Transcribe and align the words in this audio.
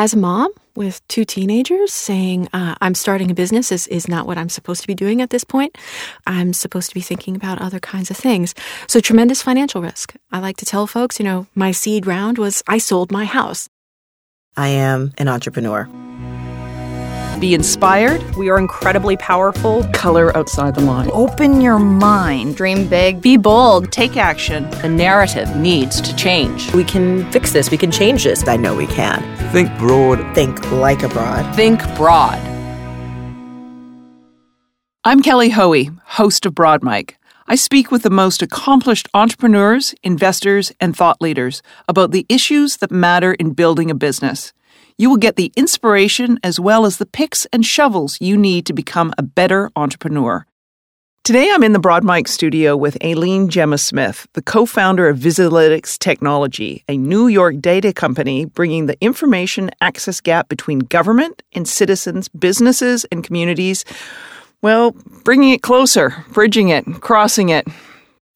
as 0.00 0.14
a 0.14 0.16
mom 0.16 0.50
with 0.74 1.06
two 1.08 1.26
teenagers, 1.26 1.92
saying, 1.92 2.48
uh, 2.54 2.74
I'm 2.80 2.94
starting 2.94 3.30
a 3.30 3.34
business 3.34 3.70
is, 3.70 3.86
is 3.88 4.08
not 4.08 4.26
what 4.26 4.38
I'm 4.38 4.48
supposed 4.48 4.80
to 4.80 4.86
be 4.86 4.94
doing 4.94 5.20
at 5.20 5.28
this 5.28 5.44
point. 5.44 5.76
I'm 6.26 6.54
supposed 6.54 6.88
to 6.88 6.94
be 6.94 7.02
thinking 7.02 7.36
about 7.36 7.60
other 7.60 7.78
kinds 7.80 8.10
of 8.10 8.16
things. 8.16 8.54
So, 8.86 8.98
tremendous 8.98 9.42
financial 9.42 9.82
risk. 9.82 10.14
I 10.32 10.38
like 10.38 10.56
to 10.56 10.64
tell 10.64 10.86
folks, 10.86 11.18
you 11.20 11.24
know, 11.26 11.48
my 11.54 11.72
seed 11.72 12.06
round 12.06 12.38
was 12.38 12.62
I 12.66 12.78
sold 12.78 13.12
my 13.12 13.26
house. 13.26 13.68
I 14.56 14.68
am 14.68 15.12
an 15.18 15.28
entrepreneur. 15.28 15.86
Be 17.40 17.54
inspired. 17.54 18.36
We 18.36 18.50
are 18.50 18.58
incredibly 18.58 19.16
powerful. 19.16 19.84
Color 19.94 20.36
outside 20.36 20.74
the 20.74 20.82
line. 20.82 21.08
Open 21.12 21.62
your 21.62 21.78
mind. 21.78 22.56
Dream 22.56 22.86
big. 22.86 23.22
Be 23.22 23.38
bold. 23.38 23.90
Take 23.90 24.18
action. 24.18 24.68
The 24.82 24.90
narrative 24.90 25.56
needs 25.56 26.02
to 26.02 26.14
change. 26.16 26.70
We 26.74 26.84
can 26.84 27.30
fix 27.32 27.52
this. 27.52 27.70
We 27.70 27.78
can 27.78 27.90
change 27.90 28.24
this. 28.24 28.46
I 28.46 28.58
know 28.58 28.74
we 28.76 28.86
can. 28.86 29.22
Think 29.52 29.76
broad. 29.78 30.34
Think 30.34 30.70
like 30.70 31.02
a 31.02 31.08
broad. 31.08 31.56
Think 31.56 31.80
broad. 31.96 32.38
I'm 35.02 35.22
Kelly 35.22 35.48
Hoey, 35.48 35.88
host 36.04 36.44
of 36.44 36.54
Broad 36.54 36.84
Mic. 36.84 37.16
I 37.46 37.54
speak 37.54 37.90
with 37.90 38.02
the 38.02 38.10
most 38.10 38.42
accomplished 38.42 39.08
entrepreneurs, 39.14 39.94
investors, 40.02 40.72
and 40.78 40.94
thought 40.94 41.22
leaders 41.22 41.62
about 41.88 42.10
the 42.10 42.26
issues 42.28 42.76
that 42.76 42.90
matter 42.90 43.32
in 43.32 43.54
building 43.54 43.90
a 43.90 43.94
business. 43.94 44.52
You 45.00 45.08
will 45.08 45.16
get 45.16 45.36
the 45.36 45.50
inspiration 45.56 46.38
as 46.44 46.60
well 46.60 46.84
as 46.84 46.98
the 46.98 47.06
picks 47.06 47.46
and 47.54 47.64
shovels 47.64 48.18
you 48.20 48.36
need 48.36 48.66
to 48.66 48.74
become 48.74 49.14
a 49.16 49.22
better 49.22 49.70
entrepreneur. 49.74 50.44
Today, 51.24 51.50
I'm 51.50 51.62
in 51.62 51.72
the 51.72 51.78
Broad 51.78 52.28
studio 52.28 52.76
with 52.76 53.02
Aileen 53.02 53.48
Gemma 53.48 53.78
Smith, 53.78 54.28
the 54.34 54.42
co 54.42 54.66
founder 54.66 55.08
of 55.08 55.16
Vizalytics 55.16 55.98
Technology, 55.98 56.84
a 56.86 56.98
New 56.98 57.28
York 57.28 57.60
data 57.62 57.94
company 57.94 58.44
bringing 58.44 58.84
the 58.84 59.00
information 59.00 59.70
access 59.80 60.20
gap 60.20 60.50
between 60.50 60.80
government 60.80 61.42
and 61.54 61.66
citizens, 61.66 62.28
businesses, 62.28 63.06
and 63.06 63.24
communities. 63.24 63.86
Well, 64.60 64.90
bringing 65.24 65.48
it 65.48 65.62
closer, 65.62 66.26
bridging 66.34 66.68
it, 66.68 66.84
crossing 67.00 67.48
it, 67.48 67.66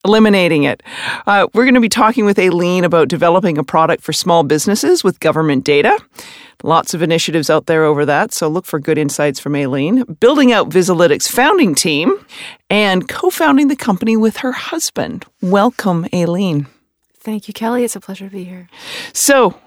eliminating 0.03 0.63
it. 0.63 0.81
Uh, 1.27 1.45
we're 1.53 1.65
going 1.65 1.75
to 1.75 1.79
be 1.79 1.89
talking 1.89 2.25
with 2.25 2.39
Aileen 2.39 2.83
about 2.85 3.07
developing 3.07 3.59
a 3.59 3.63
product 3.63 4.03
for 4.03 4.13
small 4.13 4.43
businesses 4.43 5.03
with 5.03 5.19
government 5.19 5.63
data. 5.63 5.95
Lots 6.63 6.93
of 6.93 7.01
initiatives 7.01 7.49
out 7.49 7.65
there 7.65 7.83
over 7.83 8.05
that, 8.05 8.33
so 8.33 8.47
look 8.47 8.65
for 8.65 8.79
good 8.79 8.97
insights 8.97 9.39
from 9.39 9.55
Aileen. 9.55 10.03
Building 10.19 10.51
out 10.51 10.69
Vizalytics 10.69 11.29
founding 11.29 11.75
team 11.75 12.13
and 12.69 13.07
co 13.07 13.29
founding 13.29 13.67
the 13.67 13.75
company 13.75 14.17
with 14.17 14.37
her 14.37 14.51
husband. 14.51 15.25
Welcome, 15.41 16.07
Aileen. 16.13 16.67
Thank 17.19 17.47
you, 17.47 17.53
Kelly. 17.53 17.83
It's 17.83 17.95
a 17.95 17.99
pleasure 17.99 18.25
to 18.25 18.31
be 18.31 18.43
here. 18.43 18.69
So, 19.13 19.59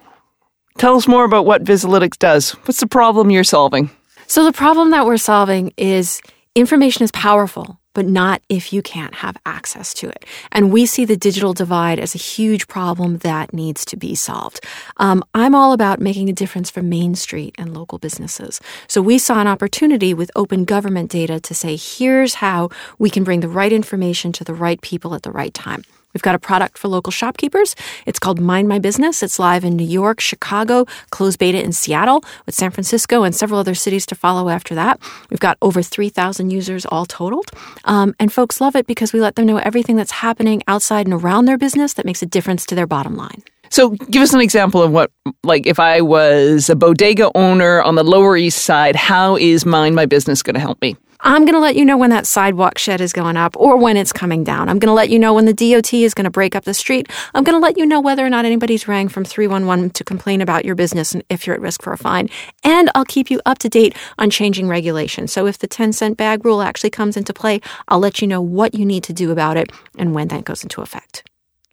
tell 0.78 0.96
us 0.96 1.08
more 1.08 1.24
about 1.24 1.44
what 1.44 1.64
Vizalytics 1.64 2.18
does. 2.18 2.52
What's 2.66 2.80
the 2.80 2.86
problem 2.86 3.30
you're 3.30 3.44
solving? 3.44 3.90
So, 4.26 4.44
the 4.44 4.52
problem 4.52 4.90
that 4.90 5.06
we're 5.06 5.16
solving 5.16 5.72
is 5.76 6.20
information 6.54 7.02
is 7.02 7.10
powerful 7.12 7.80
but 7.98 8.06
not 8.06 8.40
if 8.48 8.72
you 8.72 8.80
can't 8.80 9.12
have 9.12 9.36
access 9.44 9.92
to 9.92 10.08
it. 10.08 10.24
And 10.52 10.70
we 10.70 10.86
see 10.86 11.04
the 11.04 11.16
digital 11.16 11.52
divide 11.52 11.98
as 11.98 12.14
a 12.14 12.18
huge 12.18 12.68
problem 12.68 13.18
that 13.18 13.52
needs 13.52 13.84
to 13.86 13.96
be 13.96 14.14
solved. 14.14 14.64
Um, 14.98 15.24
I'm 15.34 15.52
all 15.52 15.72
about 15.72 15.98
making 15.98 16.30
a 16.30 16.32
difference 16.32 16.70
for 16.70 16.80
Main 16.80 17.16
Street 17.16 17.56
and 17.58 17.74
local 17.74 17.98
businesses. 17.98 18.60
So 18.86 19.02
we 19.02 19.18
saw 19.18 19.40
an 19.40 19.48
opportunity 19.48 20.14
with 20.14 20.30
open 20.36 20.64
government 20.64 21.10
data 21.10 21.40
to 21.40 21.54
say, 21.56 21.74
here's 21.74 22.34
how 22.34 22.70
we 23.00 23.10
can 23.10 23.24
bring 23.24 23.40
the 23.40 23.48
right 23.48 23.72
information 23.72 24.30
to 24.34 24.44
the 24.44 24.54
right 24.54 24.80
people 24.80 25.12
at 25.16 25.24
the 25.24 25.32
right 25.32 25.52
time. 25.52 25.82
We've 26.14 26.22
got 26.22 26.34
a 26.34 26.38
product 26.38 26.78
for 26.78 26.88
local 26.88 27.10
shopkeepers. 27.10 27.76
It's 28.06 28.18
called 28.18 28.40
Mind 28.40 28.68
My 28.68 28.78
Business. 28.78 29.22
It's 29.22 29.38
live 29.38 29.64
in 29.64 29.76
New 29.76 29.86
York, 29.86 30.20
Chicago, 30.20 30.86
closed 31.10 31.38
beta 31.38 31.62
in 31.62 31.72
Seattle, 31.72 32.24
with 32.46 32.54
San 32.54 32.70
Francisco 32.70 33.22
and 33.22 33.34
several 33.34 33.60
other 33.60 33.74
cities 33.74 34.06
to 34.06 34.14
follow 34.14 34.48
after 34.48 34.74
that. 34.74 35.00
We've 35.30 35.40
got 35.40 35.58
over 35.62 35.82
3,000 35.82 36.50
users 36.50 36.86
all 36.86 37.06
totaled. 37.06 37.50
Um, 37.84 38.14
and 38.18 38.32
folks 38.32 38.60
love 38.60 38.74
it 38.74 38.86
because 38.86 39.12
we 39.12 39.20
let 39.20 39.36
them 39.36 39.46
know 39.46 39.58
everything 39.58 39.96
that's 39.96 40.12
happening 40.12 40.62
outside 40.66 41.06
and 41.06 41.14
around 41.14 41.44
their 41.44 41.58
business 41.58 41.94
that 41.94 42.06
makes 42.06 42.22
a 42.22 42.26
difference 42.26 42.64
to 42.66 42.74
their 42.74 42.86
bottom 42.86 43.16
line. 43.16 43.42
So, 43.70 43.90
give 43.90 44.22
us 44.22 44.32
an 44.32 44.40
example 44.40 44.82
of 44.82 44.90
what, 44.92 45.10
like, 45.44 45.66
if 45.66 45.78
I 45.78 46.00
was 46.00 46.70
a 46.70 46.76
bodega 46.76 47.30
owner 47.34 47.82
on 47.82 47.96
the 47.96 48.02
Lower 48.02 48.34
East 48.36 48.64
Side, 48.64 48.96
how 48.96 49.36
is 49.36 49.66
Mind 49.66 49.94
My 49.94 50.06
Business 50.06 50.42
going 50.42 50.54
to 50.54 50.60
help 50.60 50.80
me? 50.80 50.96
I'm 51.20 51.44
going 51.44 51.54
to 51.54 51.60
let 51.60 51.74
you 51.74 51.84
know 51.84 51.96
when 51.96 52.10
that 52.10 52.26
sidewalk 52.26 52.78
shed 52.78 53.00
is 53.00 53.12
going 53.12 53.36
up 53.36 53.56
or 53.56 53.76
when 53.76 53.96
it's 53.96 54.12
coming 54.12 54.44
down. 54.44 54.68
I'm 54.68 54.78
going 54.78 54.88
to 54.88 54.94
let 54.94 55.10
you 55.10 55.18
know 55.18 55.34
when 55.34 55.46
the 55.46 55.52
DOT 55.52 55.92
is 55.92 56.14
going 56.14 56.24
to 56.24 56.30
break 56.30 56.54
up 56.54 56.64
the 56.64 56.74
street. 56.74 57.08
I'm 57.34 57.42
going 57.42 57.56
to 57.56 57.60
let 57.60 57.76
you 57.76 57.86
know 57.86 58.00
whether 58.00 58.24
or 58.24 58.30
not 58.30 58.44
anybody's 58.44 58.86
rang 58.86 59.08
from 59.08 59.24
311 59.24 59.90
to 59.90 60.04
complain 60.04 60.40
about 60.40 60.64
your 60.64 60.74
business 60.74 61.12
and 61.12 61.24
if 61.28 61.46
you're 61.46 61.56
at 61.56 61.60
risk 61.60 61.82
for 61.82 61.92
a 61.92 61.98
fine. 61.98 62.28
And 62.62 62.90
I'll 62.94 63.04
keep 63.04 63.30
you 63.30 63.40
up 63.46 63.58
to 63.58 63.68
date 63.68 63.96
on 64.18 64.30
changing 64.30 64.68
regulations. 64.68 65.32
So 65.32 65.46
if 65.46 65.58
the 65.58 65.66
10 65.66 65.92
cent 65.92 66.16
bag 66.16 66.44
rule 66.44 66.62
actually 66.62 66.90
comes 66.90 67.16
into 67.16 67.32
play, 67.32 67.60
I'll 67.88 67.98
let 67.98 68.22
you 68.22 68.28
know 68.28 68.40
what 68.40 68.74
you 68.74 68.84
need 68.84 69.02
to 69.04 69.12
do 69.12 69.32
about 69.32 69.56
it 69.56 69.72
and 69.98 70.14
when 70.14 70.28
that 70.28 70.44
goes 70.44 70.62
into 70.62 70.82
effect. 70.82 71.28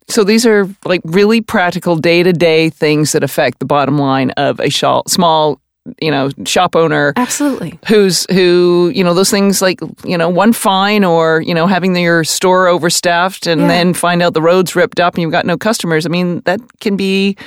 So 0.07 0.23
these 0.23 0.45
are 0.45 0.69
like 0.85 1.01
really 1.03 1.41
practical 1.41 1.95
day 1.95 2.23
to 2.23 2.31
day 2.31 2.69
things 2.69 3.11
that 3.11 3.23
affect 3.23 3.59
the 3.59 3.65
bottom 3.65 3.97
line 3.97 4.31
of 4.31 4.59
a 4.59 4.69
small 4.69 5.59
you 6.01 6.09
know 6.09 6.29
shop 6.45 6.75
owner 6.75 7.13
absolutely. 7.15 7.79
who's 7.87 8.25
who 8.31 8.91
you 8.95 9.03
know 9.03 9.13
those 9.13 9.29
things 9.29 9.61
like 9.61 9.79
you 10.03 10.17
know 10.17 10.27
one 10.27 10.51
fine 10.51 11.03
or 11.03 11.41
you 11.41 11.53
know 11.53 11.67
having 11.67 11.95
your 11.95 12.23
store 12.23 12.67
overstaffed 12.67 13.45
and 13.45 13.61
yeah. 13.61 13.67
then 13.67 13.93
find 13.93 14.21
out 14.21 14.33
the 14.33 14.41
roads 14.41 14.75
ripped 14.75 14.99
up 14.99 15.13
and 15.13 15.21
you've 15.21 15.31
got 15.31 15.45
no 15.45 15.57
customers. 15.57 16.05
I 16.05 16.09
mean 16.09 16.41
that 16.45 16.59
can 16.79 16.95
be 16.97 17.37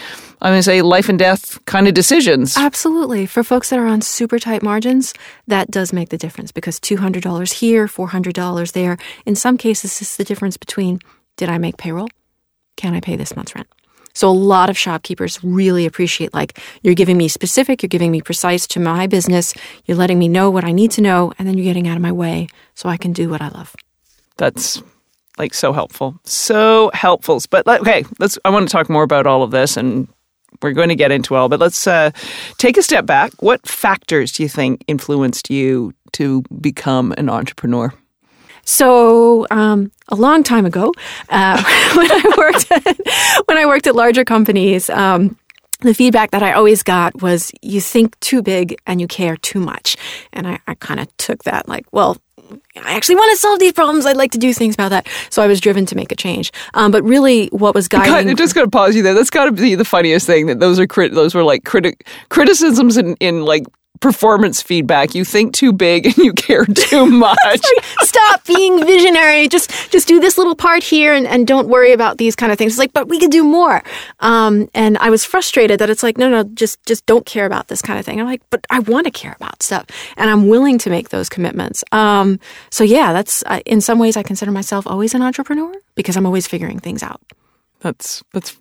i'm 0.40 0.52
going 0.52 0.58
to 0.58 0.62
say 0.62 0.82
life 0.82 1.08
and 1.08 1.18
death 1.18 1.64
kind 1.64 1.88
of 1.88 1.94
decisions. 1.94 2.56
Absolutely. 2.56 3.26
For 3.26 3.42
folks 3.42 3.70
that 3.70 3.78
are 3.78 3.86
on 3.86 4.02
super 4.02 4.38
tight 4.38 4.62
margins 4.62 5.14
that 5.48 5.70
does 5.70 5.92
make 5.92 6.10
the 6.10 6.18
difference 6.18 6.52
because 6.52 6.78
$200 6.78 7.52
here 7.54 7.86
$400 7.86 8.72
there. 8.72 8.98
In 9.26 9.34
some 9.34 9.58
cases 9.58 10.00
it's 10.00 10.16
the 10.16 10.24
difference 10.24 10.56
between 10.56 11.00
did 11.36 11.48
i 11.48 11.58
make 11.58 11.76
payroll? 11.76 12.08
Can 12.76 12.94
i 12.94 13.00
pay 13.00 13.16
this 13.16 13.34
month's 13.34 13.54
rent 13.54 13.68
so 14.14 14.28
a 14.28 14.30
lot 14.30 14.70
of 14.70 14.78
shopkeepers 14.78 15.42
really 15.42 15.86
appreciate 15.86 16.34
like 16.34 16.58
you're 16.82 16.94
giving 16.94 17.16
me 17.16 17.28
specific, 17.28 17.82
you're 17.82 17.88
giving 17.88 18.10
me 18.10 18.20
precise 18.20 18.66
to 18.68 18.80
my 18.80 19.06
business, 19.06 19.54
you're 19.86 19.96
letting 19.96 20.18
me 20.18 20.28
know 20.28 20.50
what 20.50 20.64
I 20.64 20.72
need 20.72 20.90
to 20.92 21.00
know, 21.00 21.32
and 21.38 21.46
then 21.46 21.56
you're 21.56 21.64
getting 21.64 21.88
out 21.88 21.96
of 21.96 22.02
my 22.02 22.12
way 22.12 22.48
so 22.74 22.88
I 22.88 22.96
can 22.96 23.12
do 23.12 23.28
what 23.28 23.40
I 23.40 23.48
love. 23.48 23.74
That's 24.36 24.82
like 25.38 25.54
so 25.54 25.72
helpful. 25.72 26.18
So 26.24 26.90
helpful. 26.94 27.40
But 27.50 27.66
okay, 27.66 28.04
let's 28.18 28.38
I 28.44 28.50
want 28.50 28.68
to 28.68 28.72
talk 28.72 28.90
more 28.90 29.02
about 29.02 29.26
all 29.26 29.42
of 29.42 29.50
this 29.50 29.76
and 29.76 30.08
we're 30.62 30.72
going 30.72 30.88
to 30.88 30.96
get 30.96 31.12
into 31.12 31.34
all, 31.34 31.48
but 31.48 31.60
let's 31.60 31.86
uh, 31.86 32.10
take 32.56 32.76
a 32.76 32.82
step 32.82 33.06
back. 33.06 33.32
What 33.40 33.66
factors 33.66 34.32
do 34.32 34.42
you 34.42 34.48
think 34.48 34.82
influenced 34.88 35.50
you 35.50 35.92
to 36.12 36.42
become 36.60 37.12
an 37.16 37.28
entrepreneur? 37.28 37.92
So 38.68 39.46
um, 39.50 39.90
a 40.08 40.14
long 40.14 40.42
time 40.42 40.66
ago, 40.66 40.92
uh, 41.30 41.56
when 41.96 42.10
I 42.10 42.34
worked 42.36 42.70
at, 42.70 43.46
when 43.46 43.56
I 43.56 43.64
worked 43.64 43.86
at 43.86 43.96
larger 43.96 44.24
companies. 44.24 44.90
Um, 44.90 45.38
the 45.80 45.94
feedback 45.94 46.32
that 46.32 46.42
I 46.42 46.54
always 46.54 46.82
got 46.82 47.22
was 47.22 47.52
you 47.62 47.80
think 47.80 48.18
too 48.18 48.42
big 48.42 48.76
and 48.84 49.00
you 49.00 49.06
care 49.06 49.36
too 49.36 49.60
much. 49.60 49.96
And 50.32 50.48
I, 50.48 50.58
I 50.66 50.74
kind 50.74 50.98
of 50.98 51.16
took 51.18 51.44
that 51.44 51.68
like, 51.68 51.86
well, 51.92 52.16
I 52.76 52.94
actually 52.94 53.14
want 53.14 53.30
to 53.30 53.36
solve 53.36 53.60
these 53.60 53.72
problems. 53.72 54.04
I'd 54.04 54.16
like 54.16 54.32
to 54.32 54.38
do 54.38 54.52
things 54.52 54.74
about 54.74 54.88
that. 54.88 55.06
So 55.30 55.40
I 55.40 55.46
was 55.46 55.60
driven 55.60 55.86
to 55.86 55.94
make 55.94 56.10
a 56.10 56.16
change. 56.16 56.52
Um, 56.74 56.90
but 56.90 57.04
really, 57.04 57.46
what 57.48 57.76
was 57.76 57.86
guiding? 57.86 58.26
God, 58.26 58.36
just 58.36 58.56
got 58.56 58.62
to 58.62 58.70
pause 58.70 58.96
you 58.96 59.04
there. 59.04 59.14
That's 59.14 59.30
got 59.30 59.44
to 59.44 59.52
be 59.52 59.76
the 59.76 59.84
funniest 59.84 60.26
thing. 60.26 60.46
That 60.46 60.58
those 60.58 60.80
are 60.80 60.86
crit- 60.86 61.14
those 61.14 61.32
were 61.32 61.44
like 61.44 61.62
criti- 61.62 62.00
criticisms 62.28 62.96
in, 62.96 63.14
in 63.20 63.44
like 63.44 63.64
performance 64.00 64.62
feedback. 64.62 65.14
You 65.14 65.24
think 65.24 65.54
too 65.54 65.72
big 65.72 66.06
and 66.06 66.16
you 66.16 66.32
care 66.48 66.64
too 66.64 67.06
much. 67.10 67.38
like, 67.44 67.60
stop 68.00 68.44
being 68.44 68.84
visionary. 68.84 69.48
Just 69.48 69.90
just 69.90 70.08
do 70.08 70.20
this 70.20 70.38
little 70.38 70.54
part 70.54 70.82
here 70.82 71.12
and, 71.12 71.26
and 71.26 71.46
don't 71.46 71.68
worry 71.68 71.92
about 71.92 72.18
these 72.18 72.36
kind 72.36 72.52
of 72.52 72.58
things. 72.58 72.72
It's 72.72 72.78
like, 72.78 72.92
but 72.92 73.08
we 73.08 73.18
could 73.18 73.30
do 73.30 73.44
more. 73.44 73.82
Um, 74.20 74.68
and 74.74 74.98
I 74.98 75.10
was 75.10 75.24
frustrated 75.24 75.80
that 75.80 75.90
it's 75.90 76.02
like, 76.02 76.18
no, 76.18 76.28
no, 76.28 76.44
just 76.44 76.84
just 76.86 77.06
don't 77.06 77.26
care 77.26 77.46
about 77.46 77.68
this 77.68 77.82
kind 77.82 77.98
of 77.98 78.04
thing. 78.04 78.20
I'm 78.20 78.26
like, 78.26 78.42
but 78.50 78.66
I 78.70 78.80
want 78.80 79.06
to 79.06 79.10
care 79.10 79.34
about 79.36 79.62
stuff, 79.62 79.86
and 80.16 80.30
I'm 80.30 80.48
willing 80.48 80.78
to 80.78 80.90
make 80.90 81.10
those 81.10 81.28
commitments. 81.28 81.84
Um, 81.92 82.40
so 82.70 82.84
yeah, 82.84 83.12
that's 83.12 83.42
uh, 83.46 83.60
in 83.66 83.80
some 83.80 83.98
ways 83.98 84.16
I 84.16 84.22
consider 84.22 84.50
myself 84.50 84.86
always 84.86 85.14
an 85.14 85.22
entrepreneur 85.22 85.72
because 85.94 86.16
I'm 86.16 86.26
always 86.26 86.46
figuring 86.46 86.78
things 86.78 87.02
out. 87.02 87.20
That's 87.80 88.22
that's 88.32 88.56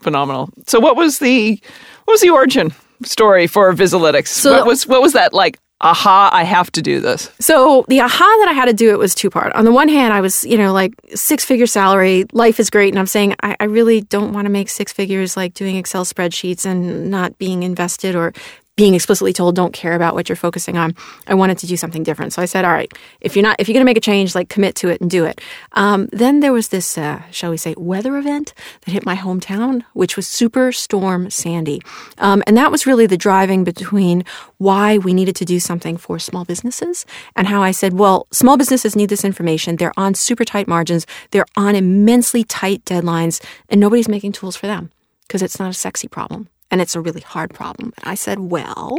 phenomenal. 0.00 0.50
So 0.66 0.80
what 0.80 0.96
was 0.96 1.18
the 1.18 1.60
what 2.04 2.14
was 2.14 2.20
the 2.20 2.30
origin 2.30 2.72
story 3.04 3.46
for 3.46 3.72
Vizalytics. 3.72 4.28
So 4.28 4.52
what 4.52 4.66
was 4.66 4.86
what 4.86 5.02
was 5.02 5.12
that 5.12 5.32
like? 5.32 5.58
aha, 5.80 6.30
I 6.32 6.44
have 6.44 6.72
to 6.72 6.82
do 6.82 6.98
this? 6.98 7.30
So 7.40 7.84
the 7.88 8.00
aha 8.00 8.36
that 8.40 8.48
I 8.48 8.52
had 8.52 8.66
to 8.66 8.72
do 8.72 8.90
it 8.90 8.98
was 8.98 9.14
two 9.14 9.28
part. 9.28 9.52
On 9.52 9.64
the 9.64 9.72
one 9.72 9.88
hand, 9.88 10.14
I 10.14 10.20
was, 10.20 10.44
you 10.44 10.56
know, 10.56 10.72
like 10.72 10.94
six 11.14 11.44
figure 11.44 11.66
salary, 11.66 12.24
life 12.32 12.58
is 12.58 12.70
great. 12.70 12.92
And 12.92 12.98
I'm 12.98 13.06
saying, 13.06 13.34
I, 13.42 13.54
I 13.60 13.64
really 13.64 14.00
don't 14.00 14.32
want 14.32 14.46
to 14.46 14.50
make 14.50 14.70
six 14.70 14.92
figures 14.92 15.36
like 15.36 15.52
doing 15.52 15.76
Excel 15.76 16.04
spreadsheets 16.04 16.64
and 16.64 17.10
not 17.10 17.36
being 17.38 17.62
invested 17.62 18.14
or 18.14 18.32
being 18.76 18.94
explicitly 18.94 19.32
told 19.32 19.54
don't 19.54 19.72
care 19.72 19.94
about 19.94 20.14
what 20.14 20.28
you're 20.28 20.36
focusing 20.36 20.76
on. 20.76 20.96
I 21.28 21.34
wanted 21.34 21.58
to 21.58 21.66
do 21.66 21.76
something 21.76 22.02
different. 22.02 22.32
So 22.32 22.42
I 22.42 22.44
said, 22.44 22.64
all 22.64 22.72
right, 22.72 22.92
if 23.20 23.36
you're 23.36 23.42
not, 23.42 23.56
if 23.60 23.68
you're 23.68 23.74
going 23.74 23.82
to 23.82 23.88
make 23.88 23.96
a 23.96 24.00
change, 24.00 24.34
like 24.34 24.48
commit 24.48 24.74
to 24.76 24.88
it 24.88 25.00
and 25.00 25.08
do 25.08 25.24
it. 25.24 25.40
Um, 25.72 26.08
then 26.12 26.40
there 26.40 26.52
was 26.52 26.68
this, 26.68 26.98
uh, 26.98 27.22
shall 27.30 27.50
we 27.50 27.56
say, 27.56 27.74
weather 27.76 28.16
event 28.16 28.52
that 28.84 28.90
hit 28.90 29.06
my 29.06 29.14
hometown, 29.14 29.84
which 29.92 30.16
was 30.16 30.26
Superstorm 30.26 31.30
Sandy. 31.30 31.80
Um, 32.18 32.42
and 32.46 32.56
that 32.56 32.72
was 32.72 32.86
really 32.86 33.06
the 33.06 33.16
driving 33.16 33.62
between 33.62 34.24
why 34.58 34.98
we 34.98 35.14
needed 35.14 35.36
to 35.36 35.44
do 35.44 35.60
something 35.60 35.96
for 35.96 36.18
small 36.18 36.44
businesses 36.44 37.06
and 37.36 37.46
how 37.46 37.62
I 37.62 37.70
said, 37.70 37.92
well, 37.92 38.26
small 38.32 38.56
businesses 38.56 38.96
need 38.96 39.08
this 39.08 39.24
information. 39.24 39.76
They're 39.76 39.92
on 39.96 40.14
super 40.14 40.44
tight 40.44 40.66
margins. 40.66 41.06
They're 41.30 41.46
on 41.56 41.76
immensely 41.76 42.42
tight 42.42 42.84
deadlines 42.84 43.44
and 43.68 43.80
nobody's 43.80 44.08
making 44.08 44.32
tools 44.32 44.56
for 44.56 44.66
them 44.66 44.90
because 45.28 45.42
it's 45.42 45.60
not 45.60 45.70
a 45.70 45.74
sexy 45.74 46.08
problem 46.08 46.48
and 46.74 46.80
it's 46.80 46.96
a 46.96 47.00
really 47.00 47.20
hard 47.20 47.54
problem. 47.54 47.92
And 47.96 48.08
I 48.08 48.16
said, 48.16 48.40
Well, 48.40 48.98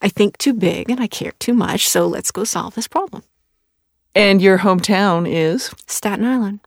I 0.00 0.08
think 0.08 0.38
too 0.38 0.54
big 0.54 0.88
and 0.88 1.00
I 1.00 1.08
care 1.08 1.32
too 1.40 1.54
much, 1.54 1.88
so 1.88 2.06
let's 2.06 2.30
go 2.30 2.44
solve 2.44 2.76
this 2.76 2.86
problem. 2.86 3.24
And 4.14 4.40
your 4.40 4.58
hometown 4.58 5.28
is? 5.28 5.74
Staten 5.88 6.24
Island. 6.24 6.60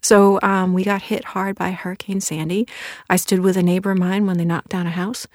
So 0.00 0.40
um, 0.42 0.72
we 0.72 0.84
got 0.84 1.02
hit 1.02 1.22
hard 1.22 1.54
by 1.54 1.72
Hurricane 1.72 2.22
Sandy. 2.22 2.66
I 3.10 3.16
stood 3.16 3.40
with 3.40 3.58
a 3.58 3.62
neighbor 3.62 3.90
of 3.90 3.98
mine 3.98 4.24
when 4.24 4.38
they 4.38 4.44
knocked 4.46 4.70
down 4.70 4.86
a 4.86 4.90
house. 4.90 5.26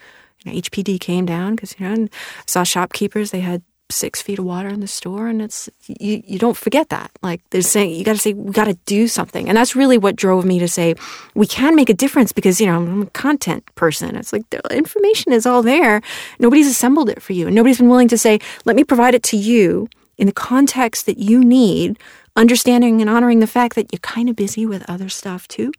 You 0.43 0.51
know, 0.51 0.59
HPD 0.59 0.99
came 0.99 1.27
down 1.27 1.55
because 1.55 1.79
you 1.79 1.85
know, 1.85 1.93
and 1.93 2.09
saw 2.47 2.63
shopkeepers. 2.63 3.29
They 3.29 3.41
had 3.41 3.61
six 3.91 4.21
feet 4.21 4.37
of 4.37 4.45
water 4.45 4.69
in 4.69 4.81
the 4.81 4.87
store 4.87 5.27
and 5.27 5.41
it's 5.41 5.67
you, 5.87 6.21
you 6.25 6.37
don't 6.37 6.55
forget 6.55 6.89
that. 6.89 7.11
Like 7.23 7.41
they're 7.49 7.61
saying 7.61 7.95
you 7.95 8.03
got 8.03 8.13
to 8.13 8.19
say 8.19 8.33
we 8.33 8.51
got 8.51 8.65
to 8.65 8.75
do 8.85 9.07
something. 9.07 9.49
And 9.49 9.57
that's 9.57 9.75
really 9.75 9.97
what 9.97 10.15
drove 10.15 10.45
me 10.45 10.59
to 10.59 10.67
say 10.67 10.95
we 11.33 11.47
can 11.47 11.75
make 11.75 11.89
a 11.89 11.93
difference 11.93 12.31
because 12.31 12.61
you 12.61 12.67
know 12.67 12.77
i'm 12.77 13.01
a 13.01 13.05
content 13.07 13.63
person. 13.75 14.15
It's 14.15 14.31
like 14.31 14.47
the 14.51 14.61
information 14.75 15.33
is 15.33 15.45
all 15.45 15.63
there. 15.63 16.01
Nobody's 16.37 16.67
assembled 16.67 17.09
it 17.09 17.21
for 17.21 17.33
you. 17.33 17.47
And 17.47 17.55
nobody's 17.55 17.79
been 17.79 17.89
willing 17.89 18.07
to 18.09 18.17
say 18.17 18.39
let 18.65 18.75
me 18.75 18.83
provide 18.83 19.15
it 19.15 19.23
to 19.23 19.37
you 19.37 19.87
in 20.17 20.27
the 20.27 20.33
context 20.33 21.07
that 21.07 21.17
you 21.17 21.43
need 21.43 21.97
understanding 22.35 23.01
and 23.01 23.09
honoring 23.09 23.39
the 23.39 23.47
fact 23.47 23.75
that 23.75 23.91
you're 23.91 23.99
kind 23.99 24.29
of 24.29 24.35
busy 24.35 24.65
with 24.65 24.87
other 24.87 25.09
stuff 25.09 25.47
too. 25.47 25.71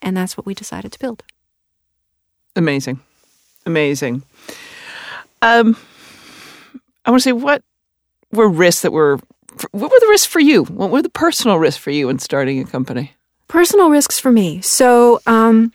And 0.00 0.16
that's 0.16 0.36
what 0.36 0.46
we 0.46 0.54
decided 0.54 0.92
to 0.92 0.98
build. 0.98 1.24
Amazing. 2.54 3.00
Amazing. 3.66 4.22
Um 5.42 5.76
I 7.10 7.12
want 7.12 7.24
to 7.24 7.28
say 7.28 7.32
what 7.32 7.64
were 8.30 8.48
risks 8.48 8.82
that 8.82 8.92
were 8.92 9.18
what 9.72 9.90
were 9.90 9.98
the 9.98 10.06
risks 10.10 10.28
for 10.28 10.38
you? 10.38 10.62
What 10.66 10.90
were 10.90 11.02
the 11.02 11.08
personal 11.08 11.58
risks 11.58 11.82
for 11.82 11.90
you 11.90 12.08
in 12.08 12.20
starting 12.20 12.60
a 12.60 12.64
company? 12.64 13.14
Personal 13.48 13.90
risks 13.90 14.20
for 14.20 14.30
me. 14.30 14.60
So, 14.60 15.18
um, 15.26 15.72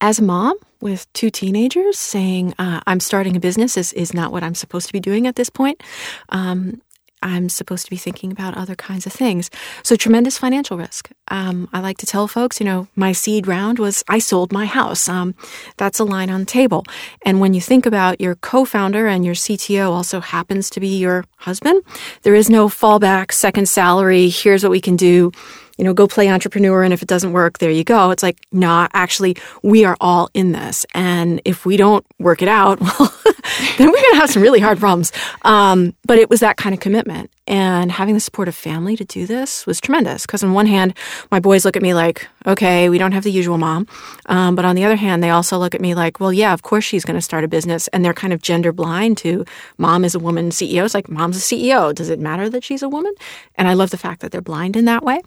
as 0.00 0.20
a 0.20 0.22
mom 0.22 0.56
with 0.80 1.12
two 1.14 1.30
teenagers, 1.30 1.98
saying 1.98 2.54
uh, 2.60 2.80
I'm 2.86 3.00
starting 3.00 3.34
a 3.34 3.40
business 3.40 3.76
is, 3.76 3.92
is 3.94 4.14
not 4.14 4.30
what 4.30 4.44
I'm 4.44 4.54
supposed 4.54 4.86
to 4.86 4.92
be 4.92 5.00
doing 5.00 5.26
at 5.26 5.34
this 5.34 5.50
point. 5.50 5.82
Um, 6.28 6.80
I'm 7.22 7.48
supposed 7.48 7.84
to 7.84 7.90
be 7.90 7.96
thinking 7.96 8.32
about 8.32 8.56
other 8.56 8.74
kinds 8.74 9.06
of 9.06 9.12
things. 9.12 9.50
So, 9.82 9.96
tremendous 9.96 10.38
financial 10.38 10.76
risk. 10.76 11.10
Um, 11.28 11.68
I 11.72 11.80
like 11.80 11.98
to 11.98 12.06
tell 12.06 12.28
folks, 12.28 12.60
you 12.60 12.66
know, 12.66 12.88
my 12.96 13.12
seed 13.12 13.46
round 13.46 13.78
was 13.78 14.04
I 14.08 14.18
sold 14.18 14.52
my 14.52 14.66
house. 14.66 15.08
Um, 15.08 15.34
that's 15.76 15.98
a 15.98 16.04
line 16.04 16.30
on 16.30 16.40
the 16.40 16.46
table. 16.46 16.84
And 17.24 17.40
when 17.40 17.54
you 17.54 17.60
think 17.60 17.86
about 17.86 18.20
your 18.20 18.34
co 18.36 18.64
founder 18.64 19.06
and 19.06 19.24
your 19.24 19.34
CTO 19.34 19.90
also 19.90 20.20
happens 20.20 20.68
to 20.70 20.80
be 20.80 20.98
your 20.98 21.24
husband, 21.38 21.82
there 22.22 22.34
is 22.34 22.50
no 22.50 22.68
fallback, 22.68 23.32
second 23.32 23.68
salary, 23.68 24.28
here's 24.28 24.62
what 24.62 24.70
we 24.70 24.80
can 24.80 24.96
do 24.96 25.32
you 25.78 25.84
know, 25.84 25.94
go 25.94 26.06
play 26.06 26.28
entrepreneur. 26.28 26.82
And 26.82 26.92
if 26.92 27.02
it 27.02 27.08
doesn't 27.08 27.32
work, 27.32 27.58
there 27.58 27.70
you 27.70 27.84
go. 27.84 28.10
It's 28.10 28.22
like, 28.22 28.38
nah, 28.52 28.88
actually, 28.92 29.36
we 29.62 29.84
are 29.84 29.96
all 30.00 30.30
in 30.34 30.52
this. 30.52 30.86
And 30.94 31.40
if 31.44 31.64
we 31.64 31.76
don't 31.76 32.04
work 32.18 32.42
it 32.42 32.48
out, 32.48 32.80
well, 32.98 33.12
then 33.78 33.88
we're 33.88 34.02
going 34.02 34.12
to 34.12 34.20
have 34.20 34.30
some 34.30 34.42
really 34.42 34.60
hard 34.60 34.78
problems. 34.78 35.12
Um, 35.42 35.94
but 36.04 36.18
it 36.18 36.30
was 36.30 36.40
that 36.40 36.56
kind 36.56 36.74
of 36.74 36.80
commitment. 36.80 37.30
And 37.48 37.90
having 37.90 38.14
the 38.14 38.20
support 38.20 38.46
of 38.46 38.54
family 38.54 38.96
to 38.96 39.04
do 39.04 39.26
this 39.26 39.66
was 39.66 39.80
tremendous. 39.80 40.26
Because 40.26 40.44
on 40.44 40.52
one 40.52 40.66
hand, 40.66 40.96
my 41.30 41.40
boys 41.40 41.64
look 41.64 41.76
at 41.76 41.82
me 41.82 41.92
like, 41.92 42.28
okay, 42.46 42.88
we 42.88 42.98
don't 42.98 43.12
have 43.12 43.24
the 43.24 43.32
usual 43.32 43.58
mom. 43.58 43.88
Um, 44.26 44.54
but 44.54 44.64
on 44.64 44.76
the 44.76 44.84
other 44.84 44.94
hand, 44.94 45.22
they 45.22 45.30
also 45.30 45.58
look 45.58 45.74
at 45.74 45.80
me 45.80 45.94
like, 45.94 46.20
well, 46.20 46.32
yeah, 46.32 46.52
of 46.52 46.62
course 46.62 46.84
she's 46.84 47.04
going 47.04 47.16
to 47.16 47.20
start 47.20 47.42
a 47.42 47.48
business. 47.48 47.88
And 47.88 48.04
they're 48.04 48.14
kind 48.14 48.32
of 48.32 48.42
gender 48.42 48.72
blind 48.72 49.18
to 49.18 49.44
mom 49.76 50.04
is 50.04 50.14
a 50.14 50.20
woman 50.20 50.50
CEO. 50.50 50.84
It's 50.84 50.94
like, 50.94 51.08
mom's 51.08 51.36
a 51.36 51.40
CEO. 51.40 51.92
Does 51.92 52.10
it 52.10 52.20
matter 52.20 52.48
that 52.48 52.62
she's 52.62 52.82
a 52.82 52.88
woman? 52.88 53.12
And 53.56 53.66
I 53.66 53.74
love 53.74 53.90
the 53.90 53.98
fact 53.98 54.20
that 54.20 54.30
they're 54.30 54.40
blind 54.40 54.76
in 54.76 54.84
that 54.84 55.02
way. 55.02 55.20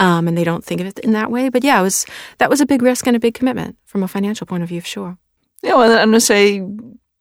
Um, 0.00 0.26
and 0.26 0.36
they 0.36 0.44
don't 0.44 0.64
think 0.64 0.80
of 0.80 0.88
it 0.88 0.98
in 1.00 1.12
that 1.12 1.30
way. 1.30 1.50
But 1.50 1.62
yeah, 1.62 1.78
it 1.78 1.82
was 1.82 2.04
that 2.38 2.50
was 2.50 2.60
a 2.60 2.66
big 2.66 2.82
risk 2.82 3.06
and 3.06 3.14
a 3.14 3.20
big 3.20 3.34
commitment 3.34 3.76
from 3.84 4.02
a 4.02 4.08
financial 4.08 4.46
point 4.46 4.62
of 4.62 4.68
view, 4.68 4.80
sure. 4.80 5.18
Yeah, 5.62 5.74
well, 5.74 5.92
I'm 5.92 6.08
going 6.08 6.12
to 6.12 6.20
say 6.20 6.62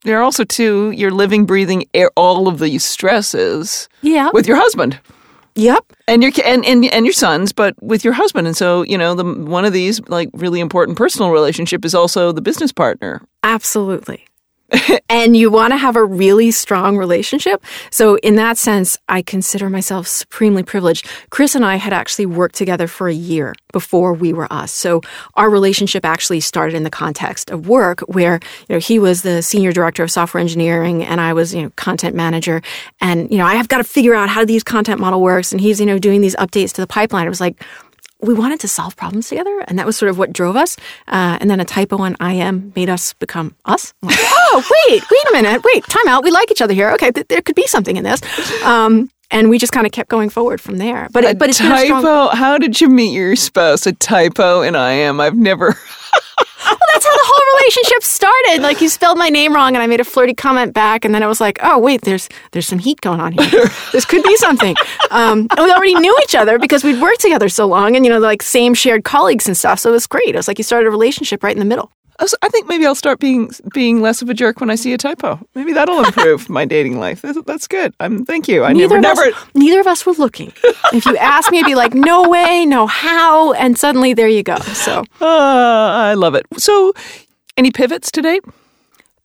there 0.04 0.18
are 0.20 0.24
also 0.24 0.44
too 0.44 0.92
you're 0.92 1.12
living, 1.12 1.46
breathing 1.46 1.86
air, 1.94 2.10
all 2.16 2.48
of 2.48 2.60
these 2.60 2.84
stresses. 2.84 3.90
Yeah. 4.02 4.30
with 4.34 4.48
your 4.48 4.58
husband. 4.58 5.00
Yep. 5.56 5.94
And 6.08 6.24
your 6.24 6.32
and, 6.46 6.66
and 6.66 6.86
and 6.86 7.06
your 7.06 7.14
sons, 7.14 7.52
but 7.52 7.76
with 7.82 8.06
your 8.06 8.14
husband, 8.14 8.48
and 8.48 8.56
so 8.56 8.84
you 8.84 8.98
know 8.98 9.14
the 9.14 9.26
one 9.26 9.66
of 9.66 9.74
these 9.74 10.00
like 10.08 10.30
really 10.34 10.62
important 10.62 10.98
personal 10.98 11.32
relationship 11.32 11.84
is 11.84 11.94
also 11.94 12.32
the 12.32 12.42
business 12.42 12.72
partner. 12.72 13.22
Absolutely. 13.44 14.26
and 15.10 15.36
you 15.36 15.50
want 15.50 15.74
to 15.74 15.78
have 15.78 15.96
a 15.96 16.04
really 16.04 16.52
strong 16.52 16.98
relationship. 16.98 17.64
So, 17.92 18.18
in 18.18 18.36
that 18.36 18.58
sense, 18.58 18.98
I 19.08 19.22
consider 19.22 19.70
myself 19.70 20.08
supremely 20.08 20.64
privileged. 20.64 21.08
Chris 21.30 21.56
and 21.56 21.66
I 21.66 21.76
had 21.76 21.94
actually 21.94 22.26
worked 22.26 22.56
together 22.56 22.88
for 22.88 23.08
a 23.08 23.14
year 23.14 23.56
before 23.72 24.14
we 24.14 24.34
were 24.34 24.52
us. 24.52 24.72
So, 24.72 25.02
our 25.36 25.50
relationship 25.50 26.06
actually 26.06 26.40
started 26.42 26.76
in 26.76 26.84
the 26.84 26.90
context 26.90 27.50
of 27.50 27.68
work 27.68 28.02
where, 28.02 28.40
you 28.68 28.76
know, 28.76 28.80
he 28.80 29.00
was 29.00 29.22
the 29.22 29.42
senior 29.42 29.72
director 29.72 30.04
of 30.04 30.12
software 30.12 30.42
engineering 30.42 31.04
and 31.04 31.20
I 31.20 31.34
was, 31.34 31.54
you 31.54 31.64
know, 31.64 31.72
content 31.76 32.16
manager. 32.16 32.62
And, 33.02 33.32
you 33.32 33.38
know, 33.38 33.46
I 33.46 33.56
have 33.56 33.68
got 33.68 33.78
to 33.78 33.84
figure 33.84 34.14
out 34.14 34.30
how 34.30 34.46
these 34.46 34.64
content 34.64 35.00
model 35.00 35.22
works. 35.22 35.52
And 35.52 35.62
he's, 35.62 35.80
you 35.80 35.86
know, 35.86 36.00
doing 36.00 36.22
these 36.22 36.36
updates 36.36 36.74
to 36.74 36.82
the 36.82 36.88
pipeline. 36.88 37.26
It 37.26 37.30
was 37.30 37.42
like, 37.42 37.64
we 38.22 38.34
wanted 38.34 38.60
to 38.62 38.68
solve 38.68 38.96
problems 38.96 39.30
together, 39.30 39.64
and 39.68 39.80
that 39.80 39.86
was 39.86 39.98
sort 39.98 40.10
of 40.10 40.18
what 40.18 40.34
drove 40.34 40.56
us. 40.56 40.78
Uh, 41.08 41.38
and 41.40 41.50
then 41.50 41.60
a 41.60 41.66
typo 41.66 41.98
on 41.98 42.16
IM 42.20 42.74
made 42.76 42.90
us 42.90 43.14
become 43.14 43.56
us. 43.66 43.94
Like, 44.02 44.18
oh, 44.22 44.64
wait, 44.88 45.04
wait 45.10 45.30
a 45.30 45.34
minute, 45.34 45.64
wait, 45.64 45.84
time 45.86 46.08
out. 46.08 46.24
We 46.24 46.32
like 46.32 46.52
each 46.52 46.62
other 46.62 46.74
here. 46.74 46.92
Okay, 46.92 47.12
th- 47.12 47.28
there 47.28 47.42
could 47.42 47.56
be 47.56 47.68
something 47.68 47.96
in 47.96 48.04
this. 48.04 48.22
Um, 48.64 49.10
and 49.32 49.50
we 49.50 49.58
just 49.60 49.72
kind 49.72 49.86
of 49.86 49.92
kept 49.92 50.10
going 50.10 50.30
forward 50.30 50.60
from 50.60 50.78
there. 50.78 51.08
But 51.12 51.24
it, 51.24 51.40
but 51.40 51.50
it's 51.50 51.60
typo. 51.60 52.00
Strong... 52.02 52.36
How 52.36 52.58
did 52.58 52.82
you 52.82 52.90
meet 52.90 53.14
your 53.14 53.36
spouse? 53.36 53.86
A 53.86 53.94
typo 53.94 54.62
in 54.62 54.76
IM. 54.76 55.20
I've 55.20 55.38
never. 55.38 55.68
well, 55.68 56.78
that's 56.94 57.06
how 57.06 57.16
the 57.16 57.26
whole 57.26 57.49
relationship 57.60 58.04
started. 58.04 58.62
Like 58.62 58.82
you 58.82 58.90
spelled 58.90 59.18
my 59.18 59.30
name 59.30 59.54
wrong, 59.54 59.76
and 59.76 59.84
I 59.84 59.88
made 59.88 60.00
a 60.00 60.04
flirty 60.04 60.34
comment 60.34 60.74
back, 60.74 61.06
and 61.06 61.14
then 61.14 61.24
I 61.24 61.28
was 61.28 61.42
like, 61.42 61.60
"Oh, 61.62 61.80
wait, 61.80 62.02
there's 62.02 62.30
there's 62.52 62.68
some 62.68 62.80
heat 62.80 63.02
going 63.02 63.20
on 63.20 63.34
here. 63.34 63.66
this 63.92 64.06
could 64.06 64.24
be 64.24 64.36
something." 64.38 64.76
Um, 65.12 65.48
and 65.52 65.66
we 65.66 65.72
already 65.72 65.96
knew 65.96 66.16
each 66.24 66.36
other 66.36 66.60
because 66.60 66.84
we'd 66.84 67.02
worked 67.02 67.22
together 67.22 67.50
so 67.50 67.66
long, 67.66 67.96
and 67.96 68.06
you 68.06 68.12
know, 68.12 68.20
like 68.20 68.42
same 68.42 68.74
shared 68.74 69.04
colleagues 69.04 69.48
and 69.48 69.58
stuff. 69.58 69.80
So 69.80 69.90
it 69.90 69.94
was 69.94 70.08
great. 70.08 70.30
It 70.30 70.36
was 70.36 70.48
like 70.48 70.58
you 70.58 70.64
started 70.64 70.88
a 70.88 70.92
relationship 70.92 71.44
right 71.44 71.54
in 71.54 71.60
the 71.60 71.66
middle. 71.66 71.92
I 72.42 72.50
think 72.50 72.68
maybe 72.68 72.86
I'll 72.86 72.96
start 72.96 73.20
being 73.20 73.50
being 73.74 74.02
less 74.02 74.22
of 74.22 74.30
a 74.30 74.34
jerk 74.34 74.60
when 74.60 74.70
I 74.70 74.76
see 74.76 74.94
a 74.94 74.98
typo. 74.98 75.40
Maybe 75.56 75.72
that'll 75.72 76.04
improve 76.04 76.50
my 76.50 76.66
dating 76.66 77.00
life. 77.00 77.22
That's 77.22 77.68
good. 77.68 77.94
I'm 78.00 78.26
thank 78.26 78.48
you. 78.50 78.64
I 78.66 78.74
neither 78.74 79.00
never, 79.00 79.22
never. 79.22 79.36
Us, 79.36 79.46
neither 79.56 79.80
of 79.80 79.88
us 79.88 80.06
were 80.06 80.14
looking. 80.14 80.52
if 80.94 81.06
you 81.06 81.16
ask 81.18 81.50
me, 81.50 81.60
I'd 81.60 81.66
be 81.66 81.76
like, 81.76 81.94
no 81.94 82.28
way, 82.28 82.66
no 82.66 82.88
how, 82.88 83.54
and 83.54 83.78
suddenly 83.78 84.14
there 84.14 84.28
you 84.28 84.44
go. 84.44 84.58
So 84.60 85.04
uh, 85.22 85.26
I 85.26 86.14
love 86.16 86.36
it. 86.36 86.46
So, 86.58 86.94
any 87.60 87.72
pivots 87.72 88.10
to 88.10 88.22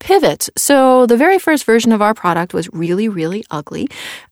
date? 0.07 0.15
pivot. 0.21 0.49
So 0.57 1.07
the 1.07 1.17
very 1.17 1.39
first 1.39 1.65
version 1.65 1.93
of 1.93 2.03
our 2.03 2.15
product 2.15 2.55
was 2.55 2.69
really, 2.73 3.09
really 3.09 3.45
ugly 3.51 3.89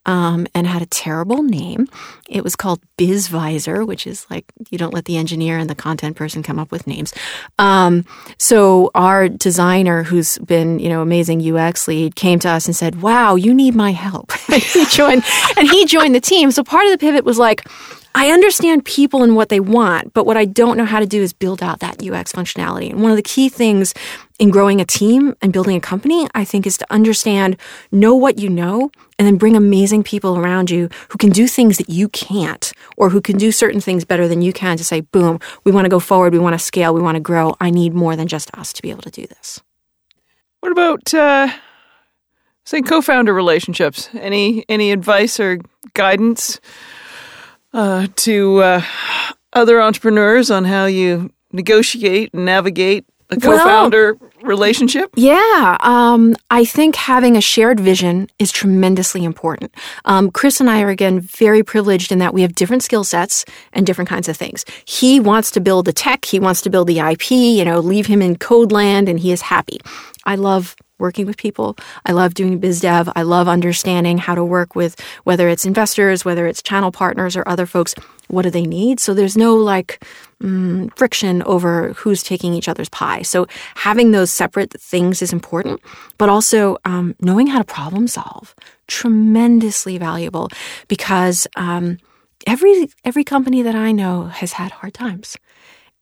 um, 0.06 0.46
and 0.54 0.66
had 0.66 0.82
a 0.82 0.86
terrible 0.86 1.42
name. 1.42 1.88
It 2.28 2.44
was 2.44 2.56
called 2.56 2.80
BizVisor, 2.98 3.86
which 3.86 4.06
is 4.06 4.26
like 4.30 4.44
you 4.70 4.78
don't 4.78 4.94
let 4.94 5.06
the 5.06 5.16
engineer 5.16 5.58
and 5.58 5.68
the 5.68 5.74
content 5.74 6.16
person 6.16 6.42
come 6.42 6.58
up 6.58 6.70
with 6.70 6.86
names. 6.86 7.12
Um, 7.58 8.04
so 8.38 8.90
our 8.94 9.28
designer, 9.28 10.02
who's 10.02 10.38
been 10.38 10.78
you 10.78 10.88
know 10.88 11.02
amazing 11.02 11.40
UX 11.40 11.88
lead, 11.88 12.14
came 12.16 12.38
to 12.40 12.48
us 12.48 12.66
and 12.66 12.76
said, 12.76 13.02
"Wow, 13.02 13.34
you 13.34 13.54
need 13.54 13.74
my 13.74 13.92
help." 13.92 14.32
he 14.48 14.84
joined, 14.86 15.24
and 15.56 15.68
he 15.68 15.86
joined 15.86 16.14
the 16.14 16.20
team. 16.20 16.50
So 16.50 16.62
part 16.62 16.86
of 16.86 16.92
the 16.92 16.98
pivot 16.98 17.24
was 17.24 17.38
like 17.38 17.66
I 18.14 18.30
understand 18.30 18.84
people 18.84 19.22
and 19.22 19.36
what 19.36 19.48
they 19.48 19.60
want, 19.60 20.12
but 20.12 20.26
what 20.26 20.36
I 20.36 20.44
don't 20.44 20.76
know 20.76 20.84
how 20.84 21.00
to 21.00 21.06
do 21.06 21.22
is 21.22 21.32
build 21.32 21.62
out 21.62 21.80
that 21.80 22.02
UX 22.02 22.32
functionality. 22.32 22.90
And 22.90 23.02
one 23.02 23.10
of 23.10 23.16
the 23.16 23.22
key 23.22 23.48
things 23.48 23.94
in 24.42 24.50
growing 24.50 24.80
a 24.80 24.84
team 24.84 25.36
and 25.40 25.52
building 25.52 25.76
a 25.76 25.80
company, 25.80 26.26
I 26.34 26.44
think, 26.44 26.66
is 26.66 26.76
to 26.78 26.86
understand, 26.90 27.56
know 27.92 28.14
what 28.14 28.38
you 28.38 28.50
know, 28.50 28.90
and 29.18 29.26
then 29.26 29.36
bring 29.36 29.54
amazing 29.56 30.02
people 30.02 30.36
around 30.36 30.68
you 30.68 30.88
who 31.10 31.16
can 31.16 31.30
do 31.30 31.46
things 31.46 31.78
that 31.78 31.88
you 31.88 32.08
can't, 32.08 32.72
or 32.96 33.08
who 33.08 33.20
can 33.20 33.38
do 33.38 33.52
certain 33.52 33.80
things 33.80 34.04
better 34.04 34.26
than 34.26 34.42
you 34.42 34.52
can 34.52 34.76
to 34.76 34.84
say, 34.84 35.00
boom, 35.00 35.38
we 35.62 35.70
want 35.70 35.84
to 35.84 35.88
go 35.88 36.00
forward, 36.00 36.32
we 36.32 36.40
want 36.40 36.54
to 36.54 36.58
scale, 36.58 36.92
we 36.92 37.00
want 37.00 37.14
to 37.14 37.20
grow. 37.20 37.54
I 37.60 37.70
need 37.70 37.94
more 37.94 38.16
than 38.16 38.26
just 38.26 38.52
us 38.58 38.72
to 38.72 38.82
be 38.82 38.90
able 38.90 39.02
to 39.02 39.10
do 39.10 39.26
this. 39.28 39.60
What 40.60 40.72
about, 40.72 41.14
uh, 41.14 41.48
say, 42.64 42.82
co 42.82 43.00
founder 43.00 43.32
relationships? 43.32 44.10
Any, 44.12 44.64
any 44.68 44.90
advice 44.90 45.38
or 45.38 45.60
guidance? 45.94 46.60
uh, 47.72 48.06
to 48.16 48.58
uh, 48.62 48.82
other 49.52 49.80
entrepreneurs 49.80 50.50
on 50.50 50.64
how 50.64 50.86
you 50.86 51.30
negotiate 51.52 52.32
and 52.32 52.44
navigate 52.44 53.06
a 53.32 53.40
co-founder 53.40 54.16
relationship? 54.42 55.10
Yeah, 55.16 55.76
um, 55.80 56.36
I 56.50 56.64
think 56.64 56.96
having 56.96 57.36
a 57.36 57.40
shared 57.40 57.80
vision 57.80 58.28
is 58.38 58.50
tremendously 58.50 59.24
important. 59.24 59.74
Um, 60.04 60.30
Chris 60.30 60.60
and 60.60 60.68
I 60.70 60.82
are 60.82 60.88
again 60.88 61.20
very 61.20 61.62
privileged 61.62 62.12
in 62.12 62.18
that 62.18 62.34
we 62.34 62.42
have 62.42 62.54
different 62.54 62.82
skill 62.82 63.04
sets 63.04 63.44
and 63.72 63.86
different 63.86 64.08
kinds 64.08 64.28
of 64.28 64.36
things. 64.36 64.64
He 64.84 65.20
wants 65.20 65.50
to 65.52 65.60
build 65.60 65.86
the 65.86 65.92
tech, 65.92 66.24
he 66.24 66.38
wants 66.38 66.60
to 66.62 66.70
build 66.70 66.88
the 66.88 66.98
IP, 66.98 67.30
you 67.30 67.64
know, 67.64 67.80
leave 67.80 68.06
him 68.06 68.22
in 68.22 68.36
code 68.36 68.72
land, 68.72 69.08
and 69.08 69.18
he 69.18 69.32
is 69.32 69.42
happy. 69.42 69.78
I 70.24 70.36
love 70.36 70.76
working 71.02 71.26
with 71.26 71.36
people. 71.36 71.76
I 72.06 72.12
love 72.12 72.32
doing 72.32 72.58
biz 72.58 72.80
dev. 72.80 73.10
I 73.14 73.22
love 73.22 73.48
understanding 73.48 74.16
how 74.16 74.34
to 74.34 74.44
work 74.44 74.74
with 74.74 74.98
whether 75.24 75.48
it's 75.50 75.66
investors, 75.66 76.24
whether 76.24 76.46
it's 76.46 76.62
channel 76.62 76.92
partners 76.92 77.36
or 77.36 77.44
other 77.46 77.66
folks. 77.66 77.94
What 78.28 78.42
do 78.42 78.50
they 78.50 78.64
need? 78.64 79.00
So 79.00 79.12
there's 79.12 79.36
no 79.36 79.54
like 79.56 80.02
mm, 80.42 80.90
friction 80.96 81.42
over 81.42 81.92
who's 81.92 82.22
taking 82.22 82.54
each 82.54 82.68
other's 82.68 82.88
pie. 82.88 83.22
So 83.22 83.46
having 83.74 84.12
those 84.12 84.30
separate 84.30 84.72
things 84.80 85.20
is 85.20 85.32
important, 85.32 85.82
but 86.16 86.30
also 86.30 86.78
um, 86.86 87.14
knowing 87.20 87.48
how 87.48 87.58
to 87.58 87.64
problem 87.64 88.08
solve 88.08 88.54
tremendously 88.86 89.98
valuable 89.98 90.48
because 90.88 91.46
um, 91.56 91.98
every 92.46 92.88
every 93.04 93.24
company 93.24 93.62
that 93.62 93.74
I 93.74 93.92
know 93.92 94.26
has 94.26 94.52
had 94.52 94.70
hard 94.72 94.94
times. 94.94 95.36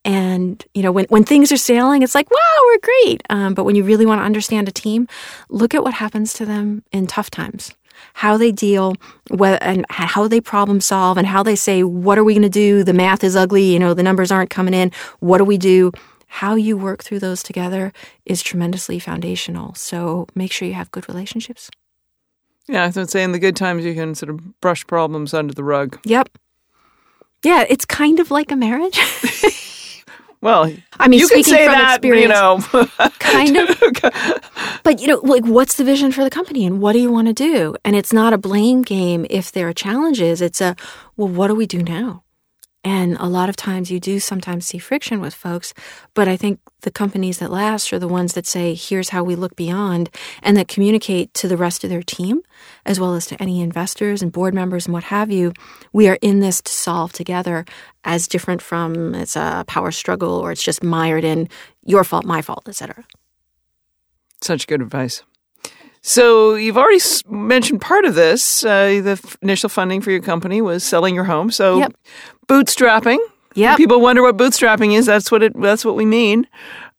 And, 0.04 0.64
you 0.73 0.83
know, 0.83 0.92
when, 0.92 1.04
when 1.07 1.25
things 1.25 1.52
are 1.52 1.59
sailing, 1.59 2.02
it's 2.02 2.14
like, 2.14 2.30
wow, 2.30 2.62
we're 2.66 2.78
great. 2.78 3.23
Um, 3.28 3.54
but 3.54 3.64
when 3.64 3.75
you 3.76 3.85
really 3.85 4.07
want 4.07 4.21
to 4.21 4.25
understand 4.25 4.69
a 4.69 4.73
team, 4.73 5.07
look 5.50 5.75
at 5.75 5.83
what 5.83 5.95
happens 5.95 6.33
to 6.35 6.47
them 6.47 6.83
in 6.90 7.07
tough 7.07 7.30
times, 7.30 7.75
how 8.14 8.38
they 8.38 8.50
deal 8.50 8.95
with, 9.30 9.59
and 9.61 9.85
how 9.90 10.26
they 10.26 10.40
problem 10.40 10.80
solve 10.80 11.19
and 11.19 11.26
how 11.26 11.42
they 11.42 11.57
say, 11.57 11.83
what 11.83 12.16
are 12.19 12.25
we 12.25 12.33
going 12.33 12.42
to 12.42 12.49
do? 12.49 12.83
The 12.83 12.95
math 12.95 13.23
is 13.23 13.37
ugly. 13.37 13.64
You 13.73 13.78
know, 13.78 13.92
the 13.92 14.02
numbers 14.02 14.33
aren't 14.33 14.50
coming 14.50 14.73
in. 14.73 14.90
What 15.19 15.38
do 15.38 15.45
we 15.45 15.59
do? 15.59 15.92
How 16.28 16.54
you 16.54 16.78
work 16.78 17.02
through 17.02 17.19
those 17.19 17.42
together 17.42 17.92
is 18.25 18.42
tremendously 18.42 19.00
foundational. 19.00 19.75
So 19.75 20.28
make 20.35 20.52
sure 20.52 20.66
you 20.66 20.75
have 20.75 20.90
good 20.92 21.09
relationships. 21.09 21.69
Yeah, 22.69 22.85
I 22.85 22.88
would 22.88 23.11
say 23.11 23.25
in 23.25 23.33
the 23.33 23.38
good 23.38 23.57
times 23.57 23.85
you 23.85 23.95
can 23.95 24.14
sort 24.14 24.30
of 24.30 24.61
brush 24.61 24.87
problems 24.87 25.35
under 25.35 25.52
the 25.52 25.64
rug. 25.64 25.99
Yep. 26.04 26.38
Yeah, 27.42 27.64
it's 27.69 27.85
kind 27.85 28.21
of 28.21 28.30
like 28.30 28.52
a 28.52 28.57
marriage. 28.57 28.99
Well, 30.42 30.73
I 30.99 31.09
mean, 31.09 31.20
you 31.20 31.28
can 31.28 31.44
say 31.44 31.66
from 31.66 31.75
that, 31.75 32.02
you 32.02 32.12
experience, 32.14 32.73
know. 32.73 32.87
kind 33.18 33.56
of. 33.56 33.82
But 34.82 35.00
you 35.00 35.06
know, 35.09 35.20
like, 35.23 35.44
what's 35.44 35.76
the 35.76 35.85
vision 35.85 36.11
for 36.11 36.25
the 36.25 36.30
company, 36.30 36.64
and 36.64 36.80
what 36.80 36.92
do 36.94 36.99
you 36.99 37.12
want 37.12 37.28
to 37.28 37.35
do? 37.35 37.76
And 37.85 37.94
it's 37.94 38.12
not 38.12 38.32
a 38.32 38.38
blame 38.38 38.80
game 38.82 39.26
if 39.28 39.52
there 39.52 39.68
are 39.68 39.75
challenges. 39.75 40.40
It's 40.40 40.61
a, 40.61 40.75
well, 41.16 41.28
what 41.28 41.49
do 41.49 41.54
we 41.54 41.66
do 41.66 41.82
now? 41.82 42.23
And 42.82 43.18
a 43.20 43.26
lot 43.26 43.50
of 43.50 43.56
times 43.56 43.90
you 43.90 44.00
do 44.00 44.18
sometimes 44.18 44.66
see 44.66 44.78
friction 44.78 45.20
with 45.20 45.34
folks, 45.34 45.75
but 46.14 46.28
I 46.28 46.37
think 46.37 46.60
the 46.80 46.90
companies 46.90 47.38
that 47.38 47.50
last 47.50 47.92
are 47.92 47.99
the 47.99 48.08
ones 48.08 48.32
that 48.32 48.46
say, 48.46 48.75
here's 48.75 49.10
how 49.10 49.22
we 49.22 49.34
look 49.34 49.54
beyond, 49.54 50.08
and 50.42 50.56
that 50.56 50.68
communicate 50.68 51.34
to 51.34 51.49
the 51.49 51.58
rest 51.58 51.84
of 51.84 51.90
their 51.90 52.02
team, 52.02 52.40
as 52.87 52.99
well 52.99 53.14
as 53.14 53.26
to 53.26 53.42
any 53.42 53.60
investors 53.60 54.22
and 54.22 54.32
board 54.32 54.54
members 54.54 54.87
and 54.87 54.94
what 54.94 55.04
have 55.04 55.30
you. 55.30 55.52
We 55.92 56.08
are 56.08 56.18
in 56.22 56.40
this 56.40 56.62
to 56.62 56.72
solve 56.72 57.12
together, 57.12 57.66
as 58.04 58.26
different 58.26 58.62
from 58.62 59.14
it's 59.14 59.37
a 59.37 59.64
power 59.66 59.90
struggle 59.90 60.32
or 60.32 60.50
it's 60.50 60.62
just 60.62 60.82
mired 60.82 61.25
in 61.25 61.50
your 61.84 62.02
fault, 62.02 62.25
my 62.25 62.40
fault, 62.40 62.66
etc. 62.66 63.04
Such 64.40 64.66
good 64.66 64.80
advice. 64.80 65.22
So 66.02 66.54
you've 66.54 66.78
already 66.78 67.00
mentioned 67.28 67.80
part 67.80 68.04
of 68.04 68.14
this. 68.14 68.64
Uh, 68.64 69.00
the 69.02 69.11
f- 69.23 69.37
initial 69.42 69.69
funding 69.69 70.00
for 70.00 70.11
your 70.11 70.21
company 70.23 70.62
was 70.62 70.83
selling 70.83 71.14
your 71.14 71.25
home. 71.25 71.50
So 71.50 71.78
Yep. 71.78 71.92
bootstrapping. 72.49 73.19
Yeah. 73.54 73.76
People 73.76 74.00
wonder 74.00 74.23
what 74.23 74.37
bootstrapping 74.37 74.95
is. 74.97 75.07
That's 75.07 75.30
what 75.30 75.42
it. 75.42 75.52
That's 75.61 75.85
what 75.85 75.97
we 75.97 76.04
mean. 76.07 76.47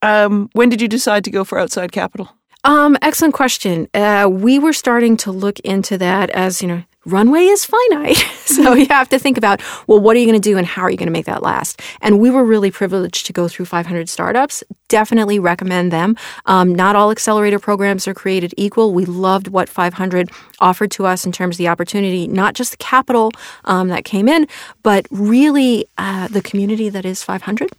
Um, 0.01 0.49
when 0.53 0.69
did 0.69 0.81
you 0.81 0.87
decide 0.87 1.23
to 1.23 1.31
go 1.31 1.43
for 1.43 1.57
outside 1.57 1.91
capital? 1.91 2.29
Um, 2.63 2.95
excellent 3.01 3.33
question. 3.33 3.87
Uh, 3.93 4.27
we 4.29 4.59
were 4.59 4.73
starting 4.73 5.17
to 5.17 5.31
look 5.31 5.59
into 5.61 5.97
that 5.97 6.29
as, 6.31 6.61
you 6.61 6.67
know, 6.67 6.83
runway 7.05 7.45
is 7.45 7.65
finite. 7.65 8.17
so 8.45 8.73
you 8.73 8.85
have 8.87 9.09
to 9.09 9.19
think 9.19 9.37
about, 9.37 9.61
well, 9.87 9.99
what 9.99 10.15
are 10.15 10.19
you 10.19 10.25
going 10.25 10.39
to 10.39 10.49
do 10.49 10.57
and 10.57 10.67
how 10.67 10.83
are 10.83 10.89
you 10.89 10.97
going 10.97 11.07
to 11.07 11.13
make 11.13 11.25
that 11.25 11.41
last? 11.41 11.81
And 12.01 12.19
we 12.19 12.29
were 12.29 12.43
really 12.43 12.71
privileged 12.71 13.25
to 13.25 13.33
go 13.33 13.47
through 13.47 13.65
500 13.65 14.09
startups. 14.09 14.63
Definitely 14.87 15.39
recommend 15.39 15.91
them. 15.91 16.15
Um, 16.45 16.75
not 16.75 16.95
all 16.95 17.11
accelerator 17.11 17.59
programs 17.59 18.07
are 18.07 18.13
created 18.13 18.53
equal. 18.57 18.93
We 18.93 19.05
loved 19.05 19.47
what 19.47 19.69
500 19.69 20.29
offered 20.59 20.91
to 20.91 21.05
us 21.05 21.25
in 21.25 21.31
terms 21.31 21.55
of 21.55 21.57
the 21.57 21.67
opportunity, 21.67 22.27
not 22.27 22.53
just 22.53 22.71
the 22.71 22.77
capital 22.77 23.31
um, 23.65 23.87
that 23.87 24.05
came 24.05 24.27
in, 24.27 24.47
but 24.83 25.07
really 25.09 25.85
uh, 25.97 26.27
the 26.27 26.41
community 26.41 26.89
that 26.89 27.05
is 27.05 27.23
500. 27.23 27.71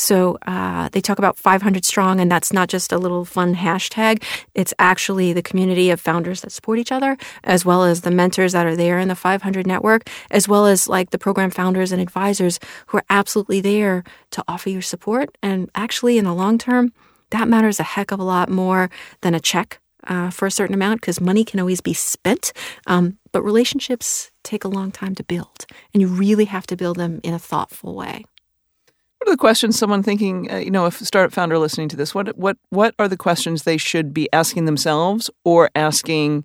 So 0.00 0.38
uh, 0.46 0.88
they 0.92 1.02
talk 1.02 1.18
about 1.18 1.36
500 1.36 1.84
strong, 1.84 2.20
and 2.20 2.32
that's 2.32 2.54
not 2.54 2.70
just 2.70 2.90
a 2.90 2.96
little 2.96 3.26
fun 3.26 3.54
hashtag. 3.54 4.24
It's 4.54 4.72
actually 4.78 5.34
the 5.34 5.42
community 5.42 5.90
of 5.90 6.00
founders 6.00 6.40
that 6.40 6.52
support 6.52 6.78
each 6.78 6.90
other, 6.90 7.18
as 7.44 7.66
well 7.66 7.84
as 7.84 8.00
the 8.00 8.10
mentors 8.10 8.52
that 8.52 8.66
are 8.66 8.74
there 8.74 8.98
in 8.98 9.08
the 9.08 9.14
500 9.14 9.66
network, 9.66 10.08
as 10.30 10.48
well 10.48 10.64
as 10.64 10.88
like 10.88 11.10
the 11.10 11.18
program 11.18 11.50
founders 11.50 11.92
and 11.92 12.00
advisors 12.00 12.58
who 12.86 12.96
are 12.98 13.04
absolutely 13.10 13.60
there 13.60 14.02
to 14.30 14.42
offer 14.48 14.70
you 14.70 14.80
support. 14.80 15.36
And 15.42 15.70
actually, 15.74 16.16
in 16.16 16.24
the 16.24 16.34
long 16.34 16.56
term, 16.56 16.94
that 17.28 17.46
matters 17.46 17.78
a 17.78 17.84
heck 17.84 18.10
of 18.10 18.18
a 18.18 18.24
lot 18.24 18.48
more 18.48 18.90
than 19.20 19.34
a 19.34 19.40
check. 19.40 19.80
Uh, 20.04 20.30
for 20.30 20.46
a 20.46 20.50
certain 20.50 20.74
amount, 20.74 20.98
because 20.98 21.20
money 21.20 21.44
can 21.44 21.60
always 21.60 21.82
be 21.82 21.92
spent, 21.92 22.54
um, 22.86 23.18
but 23.32 23.42
relationships 23.42 24.30
take 24.42 24.64
a 24.64 24.68
long 24.68 24.90
time 24.90 25.14
to 25.14 25.22
build, 25.22 25.66
and 25.92 26.00
you 26.00 26.08
really 26.08 26.46
have 26.46 26.66
to 26.66 26.74
build 26.74 26.96
them 26.96 27.20
in 27.22 27.34
a 27.34 27.38
thoughtful 27.38 27.94
way. 27.94 28.24
The 29.30 29.36
questions 29.36 29.78
someone 29.78 30.02
thinking? 30.02 30.50
Uh, 30.50 30.56
you 30.56 30.72
know, 30.72 30.86
if 30.86 31.00
a 31.00 31.04
startup 31.04 31.32
founder 31.32 31.56
listening 31.56 31.88
to 31.90 31.96
this, 31.96 32.12
what 32.12 32.36
what 32.36 32.56
what 32.70 32.96
are 32.98 33.06
the 33.06 33.16
questions 33.16 33.62
they 33.62 33.76
should 33.76 34.12
be 34.12 34.28
asking 34.32 34.64
themselves 34.64 35.30
or 35.44 35.70
asking 35.76 36.44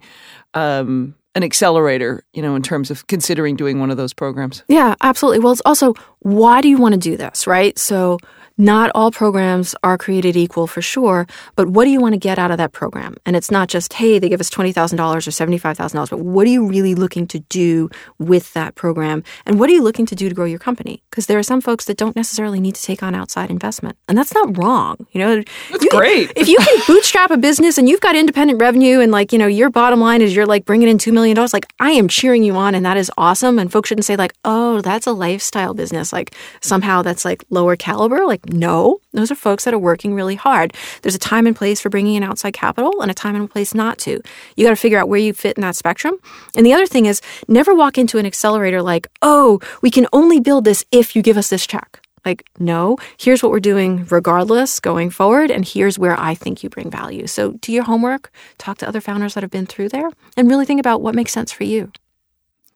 um, 0.54 1.16
an 1.34 1.44
accelerator? 1.44 2.24
You 2.34 2.44
know, 2.44 2.56
in 2.56 2.62
terms 2.62 2.92
of 2.92 3.08
considering 3.08 3.56
doing 3.56 3.80
one 3.80 3.90
of 3.90 3.98
those 3.98 4.14
programs. 4.14 4.64
Yeah, 4.68 4.94
absolutely. 5.02 5.40
Well, 5.40 5.52
it's 5.52 5.64
also 5.66 5.96
why 6.20 6.62
do 6.62 6.70
you 6.70 6.78
want 6.78 6.94
to 6.94 7.00
do 7.00 7.18
this, 7.18 7.48
right? 7.48 7.78
So, 7.80 8.20
not 8.58 8.90
all 8.96 9.12
programs 9.12 9.76
are 9.84 9.98
created 9.98 10.36
equal 10.38 10.66
for 10.68 10.82
sure, 10.82 11.28
but 11.56 11.68
what 11.68 11.84
do 11.86 11.92
you 11.92 12.00
want 12.00 12.14
to 12.14 12.18
get 12.20 12.40
out 12.40 12.52
of 12.52 12.58
that 12.58 12.72
program? 12.72 13.16
And 13.26 13.36
it's 13.36 13.52
not 13.52 13.68
just, 13.68 13.94
hey, 13.94 14.18
they 14.20 14.30
give 14.30 14.40
us 14.40 14.50
$20,000 14.50 14.94
or 14.94 15.20
$75,000, 15.20 16.10
but 16.10 16.20
what 16.20 16.48
are 16.48 16.50
you 16.50 16.66
really 16.66 16.96
looking 16.96 17.28
to 17.28 17.40
do 17.40 17.90
with 18.18 18.54
that 18.54 18.76
program? 18.76 19.24
And 19.46 19.60
what 19.60 19.70
are 19.70 19.74
you 19.74 19.84
looking 19.84 20.06
to 20.06 20.16
do 20.16 20.30
to 20.30 20.36
grow 20.36 20.46
your 20.46 20.60
company? 20.60 21.04
Because 21.10 21.26
there 21.26 21.38
are 21.38 21.44
some 21.44 21.60
folks 21.60 21.86
that 21.86 21.98
don't 21.98 22.16
necessarily 22.16 22.60
need 22.62 22.76
to 22.76 22.82
take 22.82 23.04
on 23.04 23.14
outside 23.14 23.50
investment. 23.52 23.98
And 24.08 24.18
that's 24.18 24.34
not 24.34 24.58
wrong. 24.58 25.06
You 25.12 25.20
know, 25.20 25.44
That's 25.72 25.84
you- 25.84 25.90
great. 25.90 26.32
if 26.38 26.48
you 26.48 26.58
can 26.58 26.82
bootstrap 26.88 27.32
a 27.32 27.38
business 27.38 27.78
and 27.78 27.90
you've 27.90 28.00
got 28.02 28.16
independent 28.16 28.62
revenue 28.62 29.02
and 29.02 29.12
like, 29.12 29.34
you 29.34 29.38
know, 29.40 29.48
your 29.48 29.70
bottom 29.70 30.00
line 30.00 30.22
is 30.22 30.34
you're 30.36 30.46
like 30.46 30.64
bringing 30.64 30.88
in 30.88 30.98
$2 30.98 31.12
million, 31.12 31.36
like 31.52 31.68
I 31.82 31.92
am 31.92 32.08
cheering 32.08 32.44
you 32.44 32.56
on 32.56 32.74
and 32.74 32.86
that 32.86 32.96
is 32.96 33.12
awesome. 33.18 33.60
And 33.60 33.70
folks 33.72 33.90
shouldn't 33.90 34.06
say 34.06 34.16
like, 34.16 34.34
oh, 34.46 34.80
that's 34.82 35.08
a 35.08 35.12
lifestyle 35.12 35.74
business. 35.74 36.14
Like 36.14 36.34
somehow 36.62 37.02
that's 37.02 37.26
like 37.26 37.44
lower 37.50 37.76
caliber. 37.76 38.26
Like, 38.26 38.45
no, 38.54 39.00
those 39.14 39.32
are 39.32 39.36
folks 39.36 39.66
that 39.66 39.74
are 39.74 39.80
working 39.80 40.14
really 40.14 40.36
hard. 40.36 40.74
There's 41.02 41.16
a 41.16 41.20
time 41.20 41.48
and 41.48 41.56
place 41.56 41.82
for 41.82 41.90
bringing 41.90 42.16
in 42.16 42.24
outside 42.24 42.54
capital 42.54 43.02
and 43.02 43.10
a 43.10 43.14
time 43.14 43.36
and 43.36 43.50
place 43.50 43.74
not 43.74 43.98
to. 44.00 44.22
You 44.56 44.66
got 44.66 44.72
to 44.72 44.76
figure 44.76 45.00
out 45.00 45.10
where 45.10 45.20
you 45.20 45.34
fit 45.34 45.58
in 45.58 45.62
that 45.62 45.76
spectrum. 45.76 46.16
And 46.56 46.66
the 46.66 46.74
other 46.74 46.88
thing 46.88 47.06
is 47.06 47.22
never 47.48 47.74
walk 47.74 47.98
into 47.98 48.18
an 48.18 48.26
accelerator 48.26 48.82
like, 48.82 49.08
oh, 49.22 49.60
we 49.82 49.92
can 49.92 50.08
only 50.14 50.40
build 50.40 50.66
this 50.66 50.86
if 50.92 51.16
you 51.16 51.22
give 51.22 51.38
us 51.38 51.50
this 51.50 51.66
check. 51.68 52.00
Like, 52.26 52.44
no, 52.58 52.98
here's 53.18 53.44
what 53.44 53.52
we're 53.52 53.60
doing 53.60 54.08
regardless 54.10 54.80
going 54.80 55.12
forward, 55.12 55.52
and 55.52 55.64
here's 55.64 56.00
where 56.00 56.20
I 56.20 56.34
think 56.34 56.64
you 56.64 56.70
bring 56.70 56.90
value. 56.90 57.28
So, 57.28 57.52
do 57.62 57.72
your 57.72 57.84
homework, 57.84 58.32
talk 58.58 58.80
to 58.80 58.88
other 58.88 59.00
founders 59.00 59.36
that 59.36 59.44
have 59.44 59.52
been 59.52 59.68
through 59.68 59.90
there, 59.90 60.10
and 60.36 60.50
really 60.50 60.66
think 60.66 60.80
about 60.80 61.02
what 61.04 61.14
makes 61.14 61.32
sense 61.32 61.52
for 61.52 61.66
you. 61.66 61.92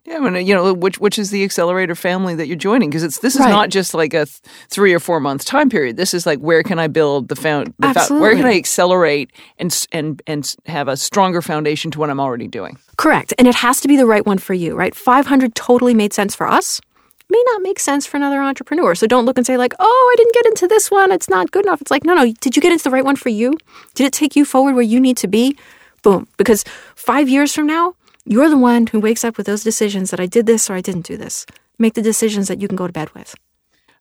Yeah, 0.10 0.18
I 0.18 0.30
mean, 0.30 0.48
you 0.48 0.56
know, 0.56 0.74
which 0.74 1.00
which 1.00 1.20
is 1.20 1.30
the 1.30 1.44
accelerator 1.44 1.94
family 1.94 2.34
that 2.34 2.48
you're 2.48 2.56
joining? 2.58 2.90
Because 2.90 3.04
it's 3.04 3.20
this 3.20 3.36
is 3.36 3.42
Right. 3.42 3.50
not 3.52 3.70
just 3.70 3.94
like 3.94 4.14
a 4.16 4.26
th- 4.26 4.40
three 4.68 4.92
or 4.92 5.00
four 5.00 5.20
month 5.20 5.46
time 5.46 5.70
period. 5.70 5.98
This 5.98 6.16
is 6.16 6.26
like 6.26 6.40
where 6.40 6.64
can 6.64 6.80
I 6.80 6.88
build 6.88 7.28
the 7.28 7.36
found 7.36 7.74
the 7.78 7.94
fou- 7.94 8.20
where 8.20 8.36
can 8.36 8.46
I 8.48 8.56
accelerate 8.58 9.30
and 9.60 9.86
and 9.92 10.20
and 10.26 10.56
have 10.66 10.88
a 10.88 10.98
stronger 10.98 11.44
foundation 11.44 11.92
to 11.92 12.00
what 12.00 12.10
I'm 12.10 12.20
already 12.20 12.48
doing. 12.48 12.78
Correct. 12.98 13.34
And 13.38 13.48
it 13.48 13.54
has 13.56 13.82
to 13.82 13.88
be 13.88 13.98
the 13.98 14.08
right 14.08 14.26
one 14.26 14.40
for 14.40 14.56
you, 14.56 14.76
right? 14.76 14.96
500 14.96 15.54
totally 15.54 15.94
made 15.94 16.12
sense 16.12 16.34
for 16.36 16.48
us. 16.48 16.82
May 17.30 17.44
not 17.52 17.62
make 17.62 17.80
sense 17.80 18.08
for 18.08 18.18
another 18.18 18.42
entrepreneur. 18.42 18.96
So 18.96 19.06
don't 19.06 19.26
look 19.26 19.38
and 19.38 19.46
say, 19.46 19.56
like, 19.58 19.76
oh, 19.80 20.10
I 20.12 20.16
didn't 20.18 20.34
get 20.34 20.46
into 20.48 20.68
this 20.68 20.90
one. 20.90 21.12
It's 21.12 21.30
not 21.30 21.52
good 21.52 21.64
enough. 21.66 21.80
It's 21.82 21.92
like, 21.92 22.04
no, 22.04 22.16
no. 22.16 22.34
Did 22.42 22.56
you 22.56 22.62
get 22.64 22.72
into 22.72 22.84
the 22.86 22.90
right 22.90 23.06
one 23.06 23.16
for 23.16 23.30
you? 23.30 23.54
Did 23.94 24.08
it 24.08 24.14
take 24.14 24.36
you 24.36 24.44
forward 24.46 24.74
where 24.74 24.82
you 24.84 25.00
need 25.00 25.18
to 25.18 25.28
be? 25.28 25.56
Boom. 26.02 26.28
Because 26.38 26.64
five 26.96 27.30
years 27.30 27.54
from 27.54 27.68
now, 27.68 27.94
you're 28.26 28.50
the 28.50 28.58
one 28.58 28.88
who 28.88 29.00
wakes 29.00 29.24
up 29.24 29.38
with 29.38 29.46
those 29.46 29.64
decisions 29.64 30.12
that 30.12 30.20
I 30.20 30.26
did 30.26 30.46
this 30.46 30.70
or 30.70 30.74
I 30.74 30.82
didn't 30.82 31.06
do 31.06 31.18
this. 31.18 31.46
Make 31.78 31.94
the 31.94 32.02
decisions 32.02 32.48
that 32.48 32.62
you 32.62 32.68
can 32.68 32.76
go 32.76 32.88
to 32.88 32.94
bed 32.94 33.14
with. 33.16 33.36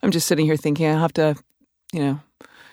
I'm 0.02 0.10
just 0.10 0.26
sitting 0.26 0.46
here 0.46 0.56
thinking 0.56 0.86
I 0.86 0.98
have 0.98 1.12
to, 1.14 1.36
you 1.92 2.00
know, 2.00 2.20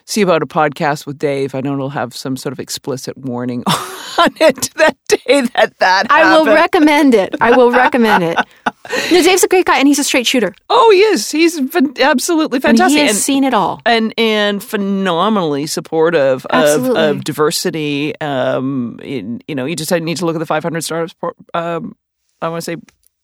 see 0.05 0.21
about 0.21 0.43
a 0.43 0.47
podcast 0.47 1.05
with 1.05 1.17
Dave. 1.17 1.55
I 1.55 1.61
know 1.61 1.73
it'll 1.73 1.89
have 1.89 2.15
some 2.15 2.37
sort 2.37 2.53
of 2.53 2.59
explicit 2.59 3.17
warning 3.17 3.63
on 3.67 4.29
it 4.39 4.69
that 4.75 4.97
day 5.07 5.41
that 5.55 5.77
that 5.79 6.07
I 6.09 6.35
will 6.35 6.45
recommend 6.45 7.13
it. 7.13 7.35
I 7.41 7.55
will 7.55 7.71
recommend 7.71 8.23
it. 8.23 8.37
No, 9.11 9.21
Dave's 9.23 9.43
a 9.43 9.47
great 9.47 9.65
guy, 9.65 9.77
and 9.79 9.87
he's 9.87 9.99
a 9.99 10.03
straight 10.03 10.27
shooter. 10.27 10.53
Oh, 10.69 10.91
he 10.91 10.99
is. 11.01 11.31
He's 11.31 11.59
fan- 11.69 11.93
absolutely 11.99 12.57
And 12.57 12.63
fantastic. 12.63 12.99
he 12.99 13.05
has 13.07 13.15
And- 13.15 13.23
seen 13.23 13.43
it 13.43 13.53
all. 13.53 13.81
and 13.85 14.13
and 14.17 14.63
phenomenally 14.63 15.65
supportive 15.67 16.45
of, 16.47 16.89
of 16.95 17.23
diversity. 17.23 18.13
Um, 18.21 18.99
in, 19.03 19.41
you 19.47 19.55
know, 19.55 19.65
you 19.65 19.75
just 19.75 19.91
need 19.91 20.17
to 20.17 20.25
look 20.25 20.35
at 20.35 20.39
the 20.39 20.45
500 20.45 20.83
startups. 20.83 21.13
Por- 21.13 21.35
um, 21.53 21.95
I 22.41 22.49
want 22.49 22.63
to 22.63 22.71
say 22.71 22.77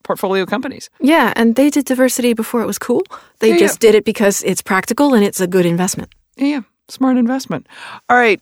portfolio 0.04 0.46
companies. 0.46 0.90
Yeah, 1.00 1.32
and 1.36 1.56
they 1.56 1.70
did 1.70 1.86
diversity 1.86 2.34
before 2.34 2.62
it 2.62 2.66
was 2.68 2.80
cool. 2.80 3.04
They 3.40 3.50
Yeah, 3.52 3.58
just 3.60 3.80
did 3.80 3.94
it 3.96 4.04
because 4.04 4.42
it's 4.44 4.62
practical 4.62 5.14
and 5.14 5.24
it's 5.24 5.40
a 5.40 5.48
good 5.48 5.66
investment. 5.66 6.12
Yeah, 6.38 6.48
yeah, 6.48 6.62
smart 6.88 7.18
investment. 7.18 7.68
All 8.10 8.18
right, 8.18 8.42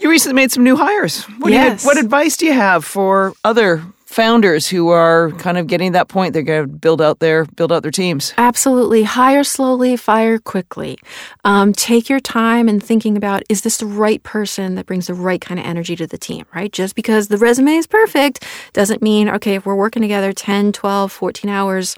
you 0.00 0.10
recently 0.10 0.34
made 0.34 0.50
some 0.50 0.64
new 0.64 0.76
hires. 0.76 1.22
What 1.38 1.52
Yes. 1.52 1.82
do 1.82 1.84
you, 1.84 1.86
what 1.94 2.04
advice 2.04 2.36
do 2.36 2.46
you 2.46 2.52
have 2.52 2.84
for 2.84 3.32
other 3.44 3.82
founders 4.06 4.66
who 4.68 4.88
are 4.88 5.32
kind 5.32 5.58
of 5.58 5.66
getting 5.66 5.92
that 5.92 6.08
point? 6.08 6.32
They're 6.32 6.42
going 6.42 6.68
to 6.68 6.72
build 6.72 7.02
out 7.02 7.18
their 7.18 7.44
build 7.44 7.72
out 7.72 7.82
their 7.82 7.92
teams. 7.92 8.32
Absolutely. 8.38 9.02
Hire 9.02 9.44
slowly, 9.44 9.96
fire 9.96 10.38
quickly. 10.38 10.98
Um, 11.44 11.72
take 11.72 12.08
your 12.08 12.20
time 12.20 12.68
in 12.68 12.80
thinking 12.80 13.16
about 13.16 13.42
is 13.48 13.62
this 13.62 13.78
the 13.78 13.86
right 13.86 14.22
person 14.22 14.76
that 14.76 14.86
brings 14.86 15.08
the 15.08 15.14
right 15.14 15.40
kind 15.40 15.60
of 15.60 15.66
energy 15.66 15.96
to 15.96 16.06
the 16.06 16.18
team, 16.18 16.46
right? 16.54 16.72
Just 16.72 16.94
because 16.94 17.28
the 17.28 17.38
resume 17.38 17.74
is 17.74 17.86
perfect 17.86 18.46
doesn't 18.72 19.02
mean, 19.02 19.28
okay, 19.28 19.56
if 19.56 19.66
we're 19.66 19.74
working 19.74 20.02
together 20.02 20.32
10, 20.32 20.72
12, 20.72 21.12
14 21.12 21.50
hours, 21.50 21.96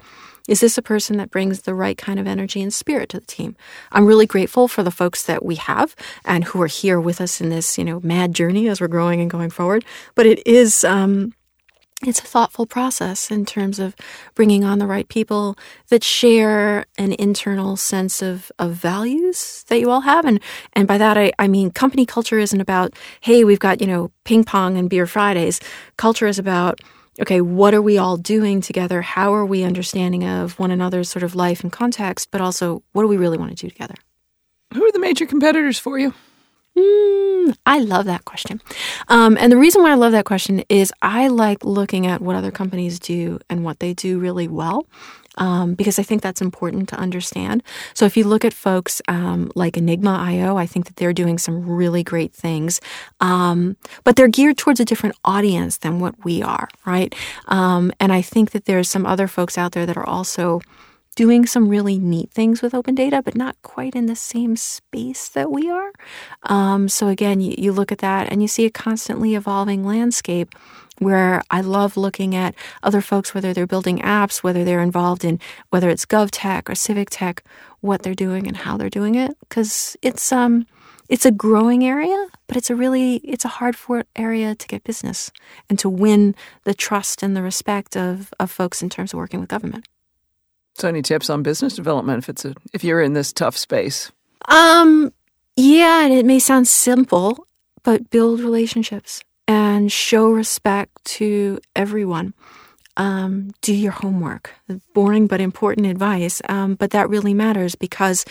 is 0.48 0.60
this 0.60 0.78
a 0.78 0.82
person 0.82 1.18
that 1.18 1.30
brings 1.30 1.62
the 1.62 1.74
right 1.74 1.96
kind 1.96 2.18
of 2.18 2.26
energy 2.26 2.62
and 2.62 2.72
spirit 2.72 3.10
to 3.10 3.20
the 3.20 3.26
team? 3.26 3.54
I'm 3.92 4.06
really 4.06 4.26
grateful 4.26 4.66
for 4.66 4.82
the 4.82 4.90
folks 4.90 5.22
that 5.24 5.44
we 5.44 5.56
have 5.56 5.94
and 6.24 6.42
who 6.44 6.62
are 6.62 6.66
here 6.66 6.98
with 6.98 7.20
us 7.20 7.40
in 7.40 7.50
this, 7.50 7.76
you 7.76 7.84
know, 7.84 8.00
mad 8.02 8.32
journey 8.32 8.66
as 8.66 8.80
we're 8.80 8.88
growing 8.88 9.20
and 9.20 9.30
going 9.30 9.50
forward. 9.50 9.84
But 10.14 10.24
it 10.24 10.44
is, 10.46 10.84
um, 10.84 11.34
it's 12.06 12.20
a 12.20 12.24
thoughtful 12.24 12.64
process 12.64 13.28
in 13.28 13.44
terms 13.44 13.80
of 13.80 13.96
bringing 14.36 14.64
on 14.64 14.78
the 14.78 14.86
right 14.86 15.08
people 15.08 15.58
that 15.88 16.04
share 16.04 16.86
an 16.96 17.12
internal 17.14 17.76
sense 17.76 18.22
of, 18.22 18.52
of 18.58 18.72
values 18.72 19.64
that 19.68 19.80
you 19.80 19.90
all 19.90 20.02
have. 20.02 20.24
And 20.24 20.40
and 20.74 20.86
by 20.86 20.96
that 20.98 21.18
I, 21.18 21.32
I 21.40 21.48
mean 21.48 21.72
company 21.72 22.06
culture 22.06 22.38
isn't 22.38 22.60
about 22.60 22.94
hey 23.20 23.42
we've 23.42 23.58
got 23.58 23.80
you 23.80 23.86
know 23.86 24.12
ping 24.24 24.44
pong 24.44 24.76
and 24.76 24.88
beer 24.88 25.06
fridays. 25.06 25.60
Culture 25.96 26.28
is 26.28 26.38
about 26.38 26.80
okay 27.20 27.40
what 27.40 27.74
are 27.74 27.82
we 27.82 27.98
all 27.98 28.16
doing 28.16 28.60
together? 28.60 29.02
How 29.02 29.34
are 29.34 29.46
we 29.46 29.64
understanding 29.64 30.22
of 30.24 30.56
one 30.56 30.70
another's 30.70 31.08
sort 31.08 31.24
of 31.24 31.34
life 31.34 31.62
and 31.62 31.72
context? 31.72 32.30
But 32.30 32.40
also 32.40 32.84
what 32.92 33.02
do 33.02 33.08
we 33.08 33.16
really 33.16 33.38
want 33.38 33.50
to 33.50 33.66
do 33.66 33.68
together? 33.68 33.96
Who 34.72 34.84
are 34.84 34.92
the 34.92 35.00
major 35.00 35.26
competitors 35.26 35.80
for 35.80 35.98
you? 35.98 36.14
Mm, 36.78 37.56
I 37.66 37.80
love 37.80 38.04
that 38.06 38.24
question. 38.24 38.60
Um, 39.08 39.36
and 39.38 39.50
the 39.50 39.56
reason 39.56 39.82
why 39.82 39.90
I 39.90 39.94
love 39.94 40.12
that 40.12 40.24
question 40.24 40.62
is 40.68 40.92
I 41.02 41.28
like 41.28 41.64
looking 41.64 42.06
at 42.06 42.20
what 42.20 42.36
other 42.36 42.50
companies 42.50 42.98
do 42.98 43.40
and 43.48 43.64
what 43.64 43.80
they 43.80 43.94
do 43.94 44.18
really 44.18 44.48
well. 44.48 44.86
Um, 45.36 45.74
because 45.74 46.00
I 46.00 46.02
think 46.02 46.20
that's 46.20 46.40
important 46.40 46.88
to 46.88 46.96
understand. 46.96 47.62
So 47.94 48.06
if 48.06 48.16
you 48.16 48.24
look 48.24 48.44
at 48.44 48.52
folks 48.52 49.00
um, 49.06 49.52
like 49.54 49.76
Enigma 49.76 50.10
IO, 50.10 50.56
I 50.56 50.66
think 50.66 50.86
that 50.86 50.96
they're 50.96 51.12
doing 51.12 51.38
some 51.38 51.64
really 51.64 52.02
great 52.02 52.32
things, 52.32 52.80
um, 53.20 53.76
but 54.02 54.16
they're 54.16 54.26
geared 54.26 54.58
towards 54.58 54.80
a 54.80 54.84
different 54.84 55.14
audience 55.24 55.78
than 55.78 56.00
what 56.00 56.24
we 56.24 56.42
are, 56.42 56.68
right? 56.84 57.14
Um, 57.46 57.92
and 58.00 58.12
I 58.12 58.20
think 58.20 58.50
that 58.50 58.64
there's 58.64 58.90
some 58.90 59.06
other 59.06 59.28
folks 59.28 59.56
out 59.56 59.70
there 59.72 59.86
that 59.86 59.96
are 59.96 60.06
also 60.06 60.60
doing 61.18 61.44
some 61.46 61.68
really 61.68 61.98
neat 61.98 62.30
things 62.30 62.62
with 62.62 62.72
open 62.72 62.94
data, 62.94 63.20
but 63.20 63.34
not 63.34 63.60
quite 63.62 63.96
in 63.96 64.06
the 64.06 64.14
same 64.14 64.54
space 64.54 65.28
that 65.30 65.50
we 65.50 65.68
are. 65.68 65.90
Um, 66.44 66.88
so 66.88 67.08
again, 67.08 67.40
you, 67.40 67.56
you 67.58 67.72
look 67.72 67.90
at 67.90 67.98
that 67.98 68.30
and 68.30 68.40
you 68.40 68.46
see 68.46 68.66
a 68.66 68.70
constantly 68.70 69.34
evolving 69.34 69.84
landscape 69.84 70.54
where 71.00 71.42
I 71.50 71.60
love 71.60 71.96
looking 71.96 72.36
at 72.36 72.54
other 72.84 73.00
folks, 73.00 73.34
whether 73.34 73.52
they're 73.52 73.66
building 73.66 73.98
apps, 73.98 74.44
whether 74.44 74.62
they're 74.62 74.80
involved 74.80 75.24
in 75.24 75.40
whether 75.70 75.90
it's 75.90 76.06
gov 76.06 76.28
tech 76.30 76.70
or 76.70 76.76
civic 76.76 77.10
tech, 77.10 77.42
what 77.80 78.02
they're 78.02 78.14
doing 78.14 78.46
and 78.46 78.58
how 78.58 78.76
they're 78.76 78.88
doing 78.88 79.16
it, 79.16 79.36
because 79.40 79.96
it's 80.02 80.30
um 80.30 80.68
it's 81.08 81.26
a 81.26 81.32
growing 81.32 81.84
area, 81.84 82.28
but 82.46 82.56
it's 82.56 82.70
a 82.70 82.76
really 82.76 83.16
it's 83.24 83.44
a 83.44 83.48
hard 83.58 83.74
for 83.74 84.04
area 84.14 84.54
to 84.54 84.66
get 84.68 84.84
business 84.84 85.32
and 85.68 85.80
to 85.80 85.88
win 85.88 86.36
the 86.62 86.74
trust 86.74 87.24
and 87.24 87.34
the 87.34 87.42
respect 87.42 87.96
of 87.96 88.32
of 88.38 88.52
folks 88.52 88.82
in 88.82 88.88
terms 88.88 89.12
of 89.12 89.18
working 89.18 89.40
with 89.40 89.48
government. 89.48 89.84
So, 90.78 90.86
any 90.86 91.02
tips 91.02 91.28
on 91.28 91.42
business 91.42 91.74
development 91.74 92.18
if 92.18 92.28
it's 92.28 92.44
a 92.44 92.54
if 92.72 92.84
you're 92.84 93.02
in 93.02 93.12
this 93.12 93.32
tough 93.32 93.56
space? 93.56 94.12
Um, 94.48 95.12
yeah, 95.56 96.04
and 96.04 96.12
it 96.12 96.24
may 96.24 96.38
sound 96.38 96.68
simple, 96.68 97.48
but 97.82 98.10
build 98.10 98.38
relationships 98.38 99.20
and 99.48 99.90
show 99.90 100.30
respect 100.30 101.04
to 101.04 101.58
everyone. 101.74 102.32
Um, 102.96 103.52
do 103.60 103.74
your 103.74 103.92
homework. 103.92 104.54
Boring 104.94 105.26
but 105.26 105.40
important 105.40 105.86
advice, 105.86 106.40
um, 106.48 106.74
but 106.74 106.90
that 106.90 107.08
really 107.08 107.34
matters 107.34 107.74
because 107.74 108.24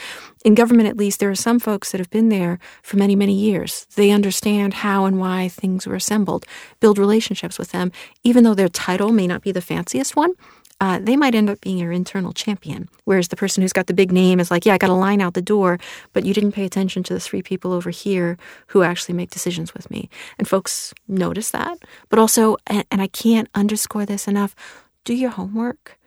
in 0.43 0.55
government, 0.55 0.89
at 0.89 0.97
least, 0.97 1.19
there 1.19 1.29
are 1.29 1.35
some 1.35 1.59
folks 1.59 1.91
that 1.91 1.99
have 1.99 2.09
been 2.09 2.29
there 2.29 2.59
for 2.81 2.97
many, 2.97 3.15
many 3.15 3.33
years. 3.33 3.87
They 3.95 4.11
understand 4.11 4.73
how 4.73 5.05
and 5.05 5.19
why 5.19 5.49
things 5.49 5.87
were 5.87 5.95
assembled. 5.95 6.45
Build 6.79 6.97
relationships 6.97 7.57
with 7.57 7.71
them, 7.71 7.91
even 8.23 8.43
though 8.43 8.53
their 8.53 8.69
title 8.69 9.11
may 9.11 9.27
not 9.27 9.41
be 9.41 9.51
the 9.51 9.61
fanciest 9.61 10.15
one 10.15 10.33
uh, 10.79 10.99
they 11.01 11.15
might 11.15 11.33
end 11.33 11.49
up 11.49 11.59
being 11.61 11.77
your 11.77 11.91
internal 11.91 12.33
champion. 12.33 12.87
Whereas 13.05 13.29
the 13.29 13.35
person 13.35 13.61
who's 13.61 13.73
got 13.73 13.87
the 13.87 13.93
big 13.93 14.11
name 14.11 14.39
is 14.39 14.51
like, 14.51 14.65
yeah, 14.65 14.75
I 14.75 14.77
got 14.77 14.91
a 14.91 14.93
line 14.93 15.21
out 15.21 15.33
the 15.33 15.41
door, 15.41 15.79
but 16.13 16.25
you 16.25 16.33
didn't 16.33 16.51
pay 16.51 16.65
attention 16.65 17.03
to 17.03 17.13
the 17.13 17.19
three 17.19 17.41
people 17.41 17.73
over 17.73 17.89
here 17.89 18.37
who 18.67 18.83
actually 18.83 19.15
make 19.15 19.31
decisions 19.31 19.73
with 19.73 19.89
me. 19.89 20.09
And 20.37 20.47
folks 20.47 20.93
notice 21.07 21.51
that. 21.51 21.79
But 22.09 22.19
also, 22.19 22.57
and, 22.67 22.85
and 22.91 23.01
I 23.01 23.07
can't 23.07 23.49
underscore 23.55 24.05
this 24.05 24.27
enough, 24.27 24.55
do 25.03 25.15
your 25.15 25.31
homework. 25.31 25.97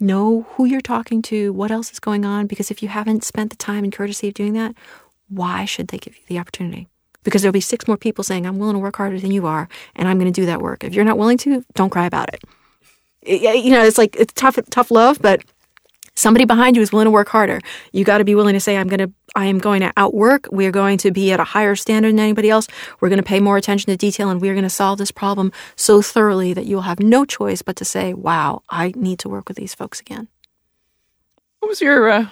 Know 0.00 0.46
who 0.50 0.64
you're 0.64 0.80
talking 0.80 1.22
to, 1.22 1.52
what 1.52 1.70
else 1.70 1.92
is 1.92 2.00
going 2.00 2.24
on, 2.24 2.46
because 2.46 2.70
if 2.70 2.82
you 2.82 2.88
haven't 2.88 3.24
spent 3.24 3.50
the 3.50 3.56
time 3.56 3.84
and 3.84 3.92
courtesy 3.92 4.28
of 4.28 4.34
doing 4.34 4.52
that, 4.54 4.74
why 5.28 5.64
should 5.64 5.88
they 5.88 5.98
give 5.98 6.16
you 6.16 6.22
the 6.26 6.38
opportunity? 6.38 6.88
Because 7.22 7.42
there'll 7.42 7.52
be 7.52 7.60
six 7.60 7.86
more 7.86 7.96
people 7.96 8.24
saying, 8.24 8.44
I'm 8.44 8.58
willing 8.58 8.74
to 8.74 8.80
work 8.80 8.96
harder 8.96 9.20
than 9.20 9.30
you 9.30 9.46
are, 9.46 9.68
and 9.94 10.08
I'm 10.08 10.18
going 10.18 10.30
to 10.30 10.40
do 10.40 10.46
that 10.46 10.60
work. 10.60 10.82
If 10.82 10.94
you're 10.94 11.04
not 11.04 11.16
willing 11.16 11.38
to, 11.38 11.64
don't 11.74 11.90
cry 11.90 12.06
about 12.06 12.34
it 12.34 12.42
you 13.26 13.70
know, 13.70 13.82
it's 13.84 13.98
like 13.98 14.16
it's 14.16 14.32
tough, 14.34 14.58
tough 14.70 14.90
love, 14.90 15.18
but 15.20 15.42
somebody 16.14 16.44
behind 16.44 16.76
you 16.76 16.82
is 16.82 16.92
willing 16.92 17.06
to 17.06 17.10
work 17.10 17.28
harder. 17.28 17.60
You 17.92 18.04
got 18.04 18.18
to 18.18 18.24
be 18.24 18.34
willing 18.34 18.54
to 18.54 18.60
say, 18.60 18.76
I'm 18.76 18.86
going 18.88 19.00
to, 19.00 19.12
I 19.34 19.46
am 19.46 19.58
going 19.58 19.80
to 19.80 19.92
outwork. 19.96 20.46
We 20.52 20.66
are 20.66 20.70
going 20.70 20.98
to 20.98 21.10
be 21.10 21.32
at 21.32 21.40
a 21.40 21.44
higher 21.44 21.74
standard 21.74 22.10
than 22.12 22.20
anybody 22.20 22.50
else. 22.50 22.68
We're 23.00 23.08
going 23.08 23.18
to 23.18 23.24
pay 23.24 23.40
more 23.40 23.56
attention 23.56 23.90
to 23.90 23.96
detail 23.96 24.30
and 24.30 24.40
we're 24.40 24.54
going 24.54 24.62
to 24.64 24.70
solve 24.70 24.98
this 24.98 25.10
problem 25.10 25.50
so 25.74 26.02
thoroughly 26.02 26.54
that 26.54 26.66
you'll 26.66 26.82
have 26.82 27.00
no 27.00 27.24
choice 27.24 27.62
but 27.62 27.74
to 27.76 27.84
say, 27.84 28.14
wow, 28.14 28.62
I 28.70 28.92
need 28.94 29.18
to 29.20 29.28
work 29.28 29.48
with 29.48 29.56
these 29.56 29.74
folks 29.74 30.00
again. 30.00 30.28
What 31.58 31.68
was 31.68 31.80
your 31.80 32.08
uh, 32.08 32.26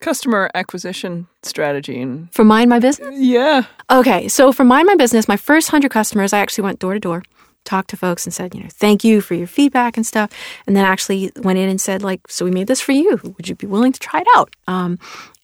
customer 0.00 0.50
acquisition 0.54 1.26
strategy? 1.42 2.00
And 2.00 2.32
For 2.32 2.44
Mind 2.44 2.70
My 2.70 2.78
Business? 2.78 3.14
yeah, 3.18 3.64
Okay, 3.90 4.28
so 4.28 4.52
for 4.52 4.64
Mind 4.64 4.86
My 4.86 4.94
Business, 4.94 5.28
my 5.28 5.36
first 5.36 5.70
100 5.70 5.90
customers, 5.90 6.32
I 6.32 6.38
actually 6.38 6.62
went 6.64 6.78
door 6.78 6.94
to 6.94 7.00
door 7.00 7.22
talked 7.64 7.90
to 7.90 7.96
folks 7.96 8.26
and 8.26 8.34
said, 8.34 8.54
you 8.54 8.62
know, 8.62 8.68
thank 8.70 9.04
you 9.04 9.20
for 9.20 9.34
your 9.34 9.46
feedback 9.46 9.96
and 9.96 10.06
stuff. 10.06 10.30
And 10.66 10.74
then 10.74 10.84
actually 10.84 11.30
went 11.36 11.58
in 11.58 11.68
and 11.68 11.80
said, 11.80 12.02
like, 12.02 12.20
so 12.28 12.44
we 12.44 12.50
made 12.50 12.66
this 12.66 12.80
for 12.80 12.92
you. 12.92 13.20
Would 13.22 13.48
you 13.48 13.54
be 13.54 13.66
willing 13.66 13.92
to 13.92 14.00
try 14.00 14.20
it 14.20 14.26
out? 14.36 14.54
Um, 14.66 14.98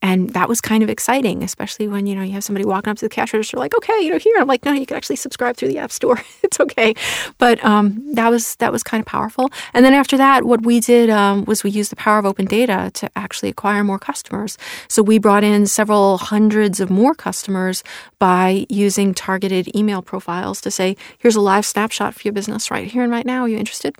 and 0.06 0.30
that 0.34 0.48
was 0.48 0.60
kind 0.60 0.84
of 0.84 0.88
exciting, 0.88 1.42
especially 1.42 1.88
when, 1.88 2.06
you 2.06 2.14
know, 2.14 2.22
you 2.22 2.30
have 2.32 2.44
somebody 2.44 2.64
walking 2.64 2.92
up 2.92 2.96
to 2.98 3.04
the 3.04 3.08
cash 3.08 3.32
register 3.34 3.56
like, 3.56 3.74
okay, 3.74 4.00
you 4.00 4.10
know, 4.10 4.18
here. 4.18 4.36
I'm 4.38 4.46
like, 4.46 4.64
no, 4.64 4.72
you 4.72 4.86
can 4.86 4.96
actually 4.96 5.16
subscribe 5.16 5.56
through 5.56 5.66
the 5.66 5.78
app 5.78 5.90
store. 5.90 6.20
it's 6.44 6.60
okay. 6.60 6.94
But 7.38 7.62
um, 7.64 8.14
that 8.14 8.30
was 8.30 8.54
that 8.56 8.70
was 8.70 8.84
kind 8.84 9.00
of 9.00 9.06
powerful. 9.06 9.50
And 9.74 9.84
then 9.84 9.92
after 9.92 10.16
that, 10.16 10.44
what 10.44 10.64
we 10.64 10.78
did 10.78 11.10
um, 11.10 11.44
was 11.46 11.64
we 11.64 11.70
used 11.70 11.90
the 11.90 11.96
power 11.96 12.20
of 12.20 12.24
open 12.24 12.44
data 12.44 12.92
to 12.94 13.10
actually 13.16 13.48
acquire 13.48 13.82
more 13.82 13.98
customers. 13.98 14.56
So 14.86 15.02
we 15.02 15.18
brought 15.18 15.42
in 15.42 15.66
several 15.66 16.18
hundreds 16.18 16.78
of 16.78 16.88
more 16.88 17.14
customers 17.14 17.82
by 18.20 18.64
using 18.68 19.12
targeted 19.12 19.74
email 19.74 20.02
profiles 20.02 20.60
to 20.60 20.70
say, 20.70 20.96
here's 21.18 21.34
a 21.34 21.40
live 21.40 21.66
snapshot 21.66 22.14
for 22.14 22.20
your 22.22 22.32
business 22.32 22.70
right 22.70 22.88
here 22.88 23.02
and 23.02 23.10
right 23.10 23.26
now. 23.26 23.42
Are 23.42 23.48
you 23.48 23.58
interested? 23.58 23.96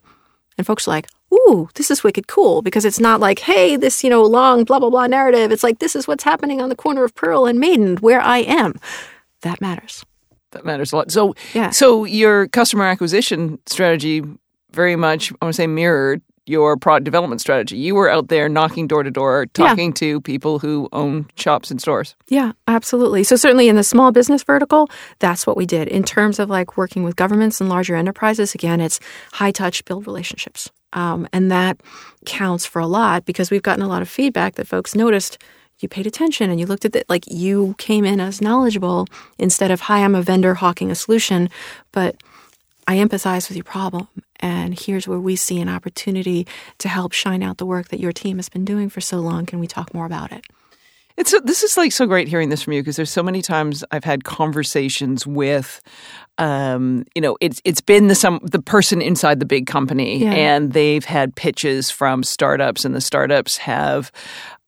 And 0.57 0.65
folks 0.65 0.87
are 0.87 0.93
like, 0.93 1.09
ooh, 1.33 1.69
this 1.75 1.91
is 1.91 2.03
wicked 2.05 2.27
cool 2.29 2.63
because 2.63 2.85
it's 2.85 3.01
not 3.01 3.21
like, 3.21 3.39
hey, 3.41 3.77
this, 3.77 4.03
you 4.05 4.11
know, 4.11 4.23
long 4.23 4.65
blah, 4.65 4.79
blah, 4.79 4.91
blah 4.91 5.07
narrative. 5.07 5.51
It's 5.53 5.63
like, 5.63 5.79
this 5.81 5.97
is 5.97 6.07
what's 6.09 6.25
happening 6.25 6.61
on 6.63 6.69
the 6.69 6.77
corner 6.77 7.05
of 7.05 7.15
Pearl 7.15 7.47
and 7.47 7.59
Maiden 7.59 7.97
where 7.99 8.21
I 8.21 8.39
am. 8.39 8.75
That 9.43 9.61
matters. 9.61 10.05
that 10.53 10.65
matters 10.65 10.93
a 10.93 10.97
lot. 10.97 11.11
So, 11.11 11.35
Yeah. 11.55 11.71
so 11.71 12.05
your 12.05 12.47
customer 12.49 12.85
acquisition 12.85 13.59
strategy 13.67 14.23
very 14.73 14.97
much, 14.97 15.31
I 15.41 15.45
want 15.45 15.55
to 15.55 15.57
say, 15.57 15.67
mirrored 15.67 16.23
your 16.47 16.77
product 16.77 17.05
development 17.05 17.41
strategy. 17.41 17.77
You 17.77 17.95
were 17.97 18.09
out 18.09 18.29
there 18.29 18.49
knocking 18.49 18.87
door 18.87 19.03
to 19.03 19.11
door, 19.11 19.47
Yeah. 19.59 19.67
talking 19.67 19.93
to 19.95 20.21
people 20.21 20.61
who 20.61 20.89
own 20.93 21.27
shops 21.35 21.71
and 21.73 21.81
stores. 21.81 22.15
Yeah, 22.29 22.53
absolutely. 22.69 23.25
So 23.25 23.35
certainly 23.37 23.69
in 23.69 23.75
the 23.77 23.83
small 23.83 24.13
business 24.13 24.45
vertical, 24.45 24.89
that's 25.19 25.47
what 25.47 25.57
we 25.57 25.67
did. 25.67 25.89
In 25.89 26.05
terms 26.05 26.39
of 26.39 26.49
like 26.49 26.77
working 26.77 27.03
with 27.03 27.17
governments 27.17 27.61
and 27.61 27.69
larger 27.69 27.97
enterprises, 27.97 28.55
again, 28.55 28.81
it's 28.81 29.01
high 29.33 29.51
touch, 29.51 29.85
build 29.85 30.07
relationships. 30.07 30.71
Um, 30.97 31.29
and 31.33 31.51
that 31.53 31.81
counts 32.25 32.67
for 32.67 32.81
a 32.81 32.87
lot 32.87 33.25
because 33.25 33.51
we've 33.51 33.63
gotten 33.63 33.85
a 33.85 33.89
lot 33.89 34.03
of 34.03 34.09
feedback 34.09 34.57
that 34.57 34.67
folks 34.67 34.97
noticed 34.97 35.39
you 35.79 35.89
paid 35.89 36.07
attention 36.07 36.51
and 36.51 36.59
you 36.59 36.67
looked 36.67 36.87
at 36.87 36.97
it 36.97 37.09
like 37.09 37.25
you 37.29 37.75
came 37.79 38.05
in 38.05 38.19
as 38.19 38.41
knowledgeable 38.41 39.07
instead 39.39 39.71
of, 39.71 39.83
hi, 39.83 40.03
I'm 40.03 40.15
a 40.15 40.23
vendor 40.23 40.55
hawking 40.55 40.91
a 40.91 40.95
solution, 40.95 41.51
but 41.93 42.17
I 42.89 42.97
empathize 42.97 43.49
with 43.49 43.57
your 43.57 43.65
problem 43.65 44.09
And 44.41 44.79
here's 44.79 45.09
where 45.09 45.19
we 45.19 45.37
see 45.37 45.61
an 45.61 45.69
opportunity 45.69 46.47
to 46.79 46.89
help 46.89 47.13
shine 47.13 47.43
out 47.43 47.59
the 47.59 47.67
work 47.67 47.89
that 47.89 48.01
your 48.01 48.13
team 48.13 48.37
has 48.39 48.49
been 48.49 48.65
doing 48.65 48.89
for 48.89 49.01
so 49.01 49.19
long. 49.19 49.47
Can 49.47 49.61
we 49.61 49.67
talk 49.67 49.95
more 49.95 50.07
about 50.07 50.33
it? 50.33 50.45
It's 51.17 51.33
a, 51.33 51.41
this 51.41 51.63
is 51.63 51.77
like 51.79 51.93
so 51.93 52.07
great 52.07 52.29
hearing 52.29 52.51
this 52.51 52.63
from 52.63 52.75
you 52.75 52.83
because 52.83 52.97
there's 52.97 53.11
so 53.11 53.23
many 53.23 53.41
times 53.41 53.83
I've 53.91 54.05
had 54.05 54.25
conversations 54.25 55.27
with, 55.27 55.81
um, 56.39 57.05
you 57.15 57.23
know, 57.23 57.39
it's 57.41 57.63
it's 57.65 57.81
been 57.81 58.09
the 58.09 58.15
some 58.15 58.39
the 58.43 58.61
person 58.61 59.01
inside 59.01 59.41
the 59.41 59.47
big 59.47 59.67
company 59.67 60.19
Yeah. 60.19 60.33
and 60.33 60.73
they've 60.75 61.05
had 61.05 61.35
pitches 61.35 61.91
from 61.91 62.23
startups 62.23 62.85
and 62.85 62.95
the 62.95 63.01
startups 63.01 63.57
have 63.57 64.13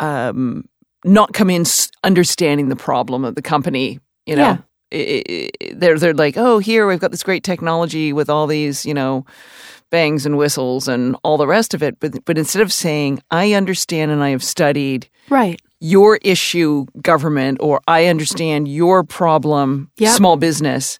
um, 0.00 0.64
not 1.04 1.34
come 1.34 1.50
in 1.50 1.64
understanding 2.02 2.68
the 2.70 2.76
problem 2.76 3.24
of 3.24 3.34
the 3.34 3.42
company. 3.42 4.00
You 4.26 4.36
know, 4.36 4.42
Yeah. 4.42 4.56
I- 4.90 5.22
I- 5.28 5.48
I- 5.64 5.72
they're 5.74 5.98
they're 5.98 6.14
like, 6.14 6.38
oh, 6.38 6.58
here 6.60 6.86
we've 6.86 6.98
got 7.00 7.10
this 7.10 7.22
great 7.22 7.44
technology 7.44 8.12
with 8.14 8.30
all 8.30 8.46
these, 8.46 8.86
you 8.86 8.94
know, 8.94 9.26
bangs 9.90 10.24
and 10.24 10.38
whistles 10.38 10.88
and 10.88 11.14
all 11.24 11.36
the 11.36 11.46
rest 11.46 11.74
of 11.74 11.82
it. 11.82 12.00
But 12.00 12.24
but 12.24 12.38
instead 12.38 12.62
of 12.62 12.72
saying, 12.72 13.20
I 13.30 13.52
understand 13.52 14.10
and 14.10 14.22
I 14.24 14.30
have 14.30 14.42
studied 14.42 15.08
Right. 15.28 15.60
Your 15.80 16.16
issue, 16.22 16.86
government, 17.02 17.58
or 17.60 17.80
I 17.86 18.06
understand 18.06 18.68
your 18.68 19.04
problem, 19.04 19.90
Yep. 19.98 20.16
small 20.16 20.36
business. 20.36 20.98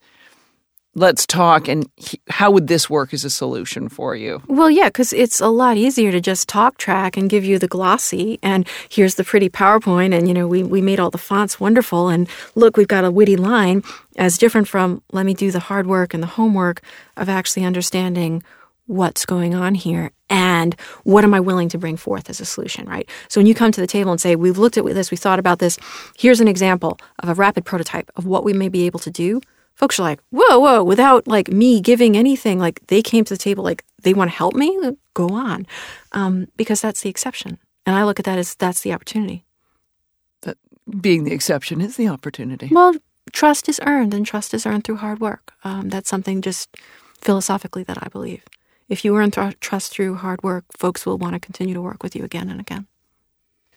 Let's 0.94 1.26
talk. 1.26 1.68
And 1.68 1.88
he- 1.96 2.20
how 2.28 2.50
would 2.50 2.66
this 2.66 2.90
work 2.90 3.14
as 3.14 3.24
a 3.24 3.30
solution 3.30 3.88
for 3.88 4.16
you? 4.16 4.42
Well, 4.48 4.70
yeah, 4.70 4.86
because 4.88 5.12
it's 5.12 5.38
a 5.40 5.46
lot 5.48 5.76
easier 5.76 6.10
to 6.10 6.20
just 6.20 6.48
talk 6.48 6.76
track 6.76 7.16
and 7.16 7.30
give 7.30 7.44
you 7.44 7.56
the 7.58 7.68
glossy, 7.68 8.38
and 8.42 8.66
here's 8.88 9.14
the 9.14 9.22
pretty 9.22 9.48
PowerPoint, 9.48 10.12
and 10.16 10.26
you 10.26 10.34
know 10.34 10.48
we 10.48 10.64
we 10.64 10.80
made 10.80 10.98
all 10.98 11.10
the 11.10 11.18
fonts 11.18 11.60
wonderful, 11.60 12.08
and 12.08 12.26
look, 12.56 12.76
we've 12.76 12.88
got 12.88 13.04
a 13.04 13.12
witty 13.12 13.36
line, 13.36 13.84
as 14.16 14.38
different 14.38 14.66
from 14.66 15.02
let 15.12 15.24
me 15.24 15.34
do 15.34 15.52
the 15.52 15.60
hard 15.60 15.86
work 15.86 16.14
and 16.14 16.22
the 16.22 16.26
homework 16.28 16.80
of 17.16 17.28
actually 17.28 17.64
understanding 17.64 18.42
what's 18.88 19.24
going 19.26 19.54
on 19.54 19.74
here 19.74 20.10
and 20.30 20.74
what 21.04 21.22
am 21.22 21.34
I 21.34 21.40
willing 21.40 21.68
to 21.68 21.78
bring 21.78 21.96
forth 21.96 22.28
as 22.28 22.40
a 22.40 22.44
solution, 22.44 22.86
right? 22.86 23.08
So 23.28 23.38
when 23.38 23.46
you 23.46 23.54
come 23.54 23.70
to 23.70 23.80
the 23.80 23.86
table 23.86 24.10
and 24.10 24.20
say, 24.20 24.34
we've 24.34 24.58
looked 24.58 24.76
at 24.78 24.84
this, 24.84 25.10
we 25.10 25.16
thought 25.16 25.38
about 25.38 25.58
this, 25.58 25.78
here's 26.16 26.40
an 26.40 26.48
example 26.48 26.98
of 27.20 27.28
a 27.28 27.34
rapid 27.34 27.64
prototype 27.64 28.10
of 28.16 28.26
what 28.26 28.44
we 28.44 28.52
may 28.52 28.68
be 28.68 28.86
able 28.86 28.98
to 29.00 29.10
do. 29.10 29.40
Folks 29.74 30.00
are 30.00 30.02
like, 30.02 30.20
whoa, 30.30 30.58
whoa, 30.58 30.82
without 30.82 31.28
like 31.28 31.48
me 31.48 31.80
giving 31.80 32.16
anything, 32.16 32.58
like 32.58 32.84
they 32.88 33.02
came 33.02 33.24
to 33.24 33.34
the 33.34 33.38
table 33.38 33.62
like 33.62 33.84
they 34.02 34.14
want 34.14 34.30
to 34.30 34.36
help 34.36 34.54
me, 34.54 34.76
go 35.14 35.28
on. 35.28 35.66
Um, 36.12 36.48
because 36.56 36.80
that's 36.80 37.02
the 37.02 37.10
exception. 37.10 37.58
And 37.86 37.94
I 37.94 38.04
look 38.04 38.18
at 38.18 38.24
that 38.24 38.38
as 38.38 38.54
that's 38.54 38.80
the 38.80 38.92
opportunity. 38.92 39.44
That 40.42 40.56
Being 41.00 41.24
the 41.24 41.32
exception 41.32 41.80
is 41.80 41.96
the 41.96 42.08
opportunity. 42.08 42.68
Well, 42.72 42.94
trust 43.32 43.68
is 43.68 43.80
earned, 43.86 44.14
and 44.14 44.26
trust 44.26 44.52
is 44.54 44.66
earned 44.66 44.84
through 44.84 44.96
hard 44.96 45.20
work. 45.20 45.52
Um, 45.62 45.90
that's 45.90 46.08
something 46.08 46.42
just 46.42 46.76
philosophically 47.20 47.82
that 47.84 47.98
I 48.00 48.08
believe. 48.08 48.42
If 48.88 49.04
you 49.04 49.16
earn 49.16 49.30
th- 49.30 49.60
trust 49.60 49.92
through 49.92 50.16
hard 50.16 50.42
work, 50.42 50.64
folks 50.76 51.04
will 51.04 51.18
want 51.18 51.34
to 51.34 51.40
continue 51.40 51.74
to 51.74 51.82
work 51.82 52.02
with 52.02 52.16
you 52.16 52.24
again 52.24 52.48
and 52.48 52.60
again. 52.60 52.86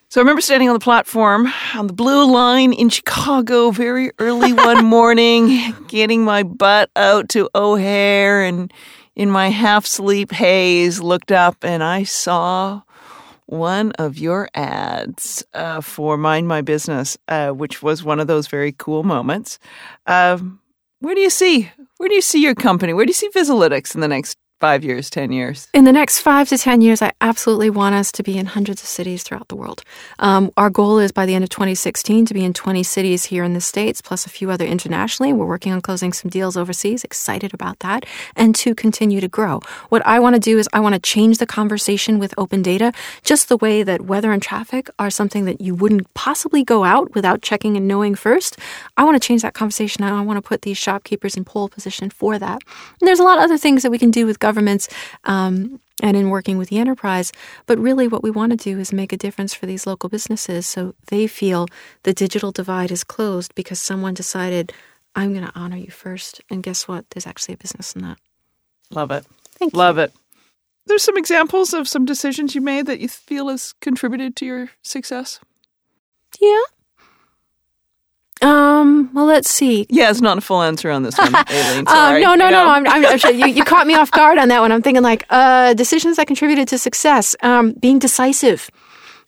So 0.10 0.20
I 0.20 0.24
remember 0.24 0.42
standing 0.42 0.68
on 0.68 0.74
the 0.74 0.80
platform 0.80 1.48
on 1.74 1.88
the 1.88 1.94
blue 1.94 2.30
line 2.30 2.74
in 2.74 2.90
Chicago 2.90 3.72
very 3.72 4.12
early 4.20 4.52
one 4.52 4.86
morning, 4.98 5.74
getting 5.88 6.26
my 6.26 6.44
butt 6.44 6.90
out 6.98 7.30
to 7.30 7.50
O'Hare 7.56 8.44
and 8.44 8.74
in 9.16 9.30
my 9.30 9.50
half 9.50 9.86
sleep 9.86 10.32
haze 10.32 11.00
looked 11.00 11.32
up 11.32 11.64
and 11.64 11.82
I 11.82 12.04
saw 12.04 12.82
one 13.46 13.92
of 13.94 14.18
your 14.18 14.50
ads 14.54 15.46
uh, 15.54 15.82
for 15.82 16.18
Mind 16.18 16.48
My 16.48 16.62
Business, 16.62 17.18
uh, 17.28 17.52
which 17.52 17.82
was 17.82 18.04
one 18.04 18.20
of 18.20 18.28
those 18.28 18.48
very 18.48 18.72
cool 18.74 19.04
moments. 19.04 19.60
Um, 20.08 20.60
where 21.00 21.16
do 21.16 21.22
you 21.22 21.30
see? 21.30 21.70
Where 21.98 22.10
do 22.10 22.16
you 22.16 22.22
see 22.22 22.42
your 22.42 22.56
company? 22.56 22.94
Where 22.94 23.06
do 23.06 23.10
you 23.10 23.14
see 23.14 23.30
Vizalytics 23.30 23.96
in 23.96 24.02
the 24.02 24.08
next 24.08 24.38
five 24.62 24.84
years, 24.84 25.10
ten 25.10 25.32
years? 25.32 25.68
In 25.74 25.84
the 25.86 25.92
next 25.92 26.20
five 26.20 26.48
to 26.50 26.58
10 26.58 26.82
years, 26.82 27.02
I 27.02 27.12
absolutely 27.20 27.70
want 27.70 27.96
us 27.96 28.12
to 28.14 28.24
be 28.24 28.38
in 28.38 28.46
hundreds 28.46 28.82
of 28.84 28.88
cities 28.88 29.24
throughout 29.24 29.48
the 29.48 29.56
world. 29.56 29.84
Um, 30.20 30.52
our 30.56 30.70
goal 30.70 31.00
is 31.00 31.12
by 31.12 31.26
the 31.26 31.34
end 31.34 31.44
of 31.44 31.50
2016 31.50 32.28
to 32.28 32.34
be 32.34 32.46
in 32.46 32.54
20 32.54 32.84
cities 32.84 33.26
here 33.26 33.44
in 33.44 33.54
the 33.54 33.62
States, 33.62 34.02
plus 34.02 34.26
a 34.26 34.30
few 34.30 34.52
other 34.52 34.66
internationally. 34.66 35.34
We're 35.34 35.48
working 35.48 35.74
on 35.74 35.82
closing 35.82 36.14
some 36.14 36.30
deals 36.30 36.56
overseas, 36.56 37.04
excited 37.04 37.54
about 37.54 37.80
that, 37.80 38.06
and 38.36 38.54
to 38.56 38.76
continue 38.76 39.20
to 39.20 39.28
grow. 39.28 39.62
What 39.90 40.06
I 40.06 40.20
want 40.20 40.36
to 40.36 40.40
do 40.40 40.60
is 40.60 40.70
I 40.74 40.80
want 40.80 40.94
to 40.94 41.02
change 41.02 41.40
the 41.40 41.48
conversation 41.48 42.20
with 42.20 42.34
open 42.38 42.62
data, 42.62 42.94
just 43.24 43.50
the 43.50 43.58
way 43.58 43.82
that 43.82 44.02
weather 44.02 44.32
and 44.32 44.42
traffic 44.42 44.90
are 45.00 45.10
something 45.10 45.46
that 45.46 45.60
you 45.60 45.74
wouldn't 45.74 46.14
possibly 46.14 46.64
go 46.64 46.84
out 46.84 47.16
without 47.16 47.42
checking 47.42 47.76
and 47.76 47.88
knowing 47.88 48.14
first. 48.14 48.58
I 48.96 49.04
want 49.04 49.20
to 49.20 49.28
change 49.28 49.42
that 49.42 49.56
conversation. 49.56 50.04
I 50.04 50.22
want 50.22 50.38
to 50.38 50.48
put 50.48 50.62
these 50.62 50.78
shopkeepers 50.78 51.36
in 51.36 51.46
pole 51.46 51.68
position 51.68 52.12
for 52.12 52.38
that. 52.38 52.62
And 53.00 53.08
there's 53.08 53.20
a 53.20 53.24
lot 53.24 53.40
of 53.40 53.44
other 53.44 53.58
things 53.58 53.82
that 53.82 53.92
we 53.92 53.98
can 53.98 54.12
do 54.12 54.28
with 54.28 54.40
governments 54.52 54.90
um, 55.24 55.80
and 56.02 56.18
in 56.18 56.30
working 56.30 56.58
with 56.58 56.70
the 56.70 56.80
enterprise. 56.80 57.32
But 57.66 57.80
really, 57.80 58.08
what 58.08 58.24
we 58.24 58.32
want 58.32 58.52
to 58.52 58.58
do 58.58 58.80
is 58.80 58.92
make 58.92 59.14
a 59.14 59.18
difference 59.18 59.54
for 59.54 59.66
these 59.66 59.88
local 59.88 60.10
businesses 60.10 60.68
so 60.68 60.94
they 61.08 61.28
feel 61.28 61.68
the 62.04 62.14
digital 62.14 62.52
divide 62.52 62.92
is 62.92 63.04
closed 63.04 63.56
because 63.56 63.80
someone 63.80 64.14
decided, 64.14 64.74
I'm 65.16 65.34
going 65.34 65.46
to 65.46 65.56
honor 65.56 65.78
you 65.78 65.92
first. 65.92 66.42
And 66.50 66.64
guess 66.64 66.88
what? 66.88 67.10
There's 67.10 67.28
actually 67.28 67.54
a 67.54 67.58
business 67.58 67.96
in 67.96 68.02
that. 68.02 68.18
Love 68.90 69.12
it. 69.12 69.26
Thank 69.58 69.74
you. 69.74 69.80
Love 69.80 69.98
it. 69.98 70.12
There's 70.88 71.04
some 71.04 71.18
examples 71.18 71.74
of 71.74 71.88
some 71.88 72.06
decisions 72.06 72.56
you 72.56 72.62
made 72.62 72.88
that 72.88 73.00
you 73.00 73.08
feel 73.08 73.48
has 73.48 73.74
contributed 73.80 74.36
to 74.38 74.46
your 74.46 74.70
success. 74.82 75.40
Yeah. 76.40 76.64
Um. 78.42 79.10
Well, 79.14 79.26
let's 79.26 79.50
see. 79.50 79.86
Yeah, 79.90 80.10
it's 80.10 80.22
not 80.22 80.38
a 80.38 80.42
full 80.42 80.62
answer 80.62 80.90
on 80.90 81.04
this 81.04 81.18
one, 81.18 81.34
Aileen. 81.50 81.80
Um, 81.80 81.86
Sorry. 81.88 82.22
no, 82.22 82.36
no, 82.36 82.50
no. 82.50 82.66
I'm, 82.68 82.88
I'm, 82.88 83.06
I'm 83.06 83.36
you, 83.36 83.48
you 83.48 83.64
caught 83.64 83.86
me 83.88 83.94
off 83.96 84.12
guard 84.12 84.38
on 84.38 84.48
that 84.50 84.62
one. 84.62 84.72
I'm 84.72 84.82
thinking 84.82 85.04
like 85.04 85.26
uh, 85.30 85.74
decisions 85.76 86.18
that 86.18 86.28
contributed 86.28 86.68
to 86.70 86.78
success. 86.78 87.36
Um, 87.44 87.74
being 87.74 88.00
decisive, 88.00 88.70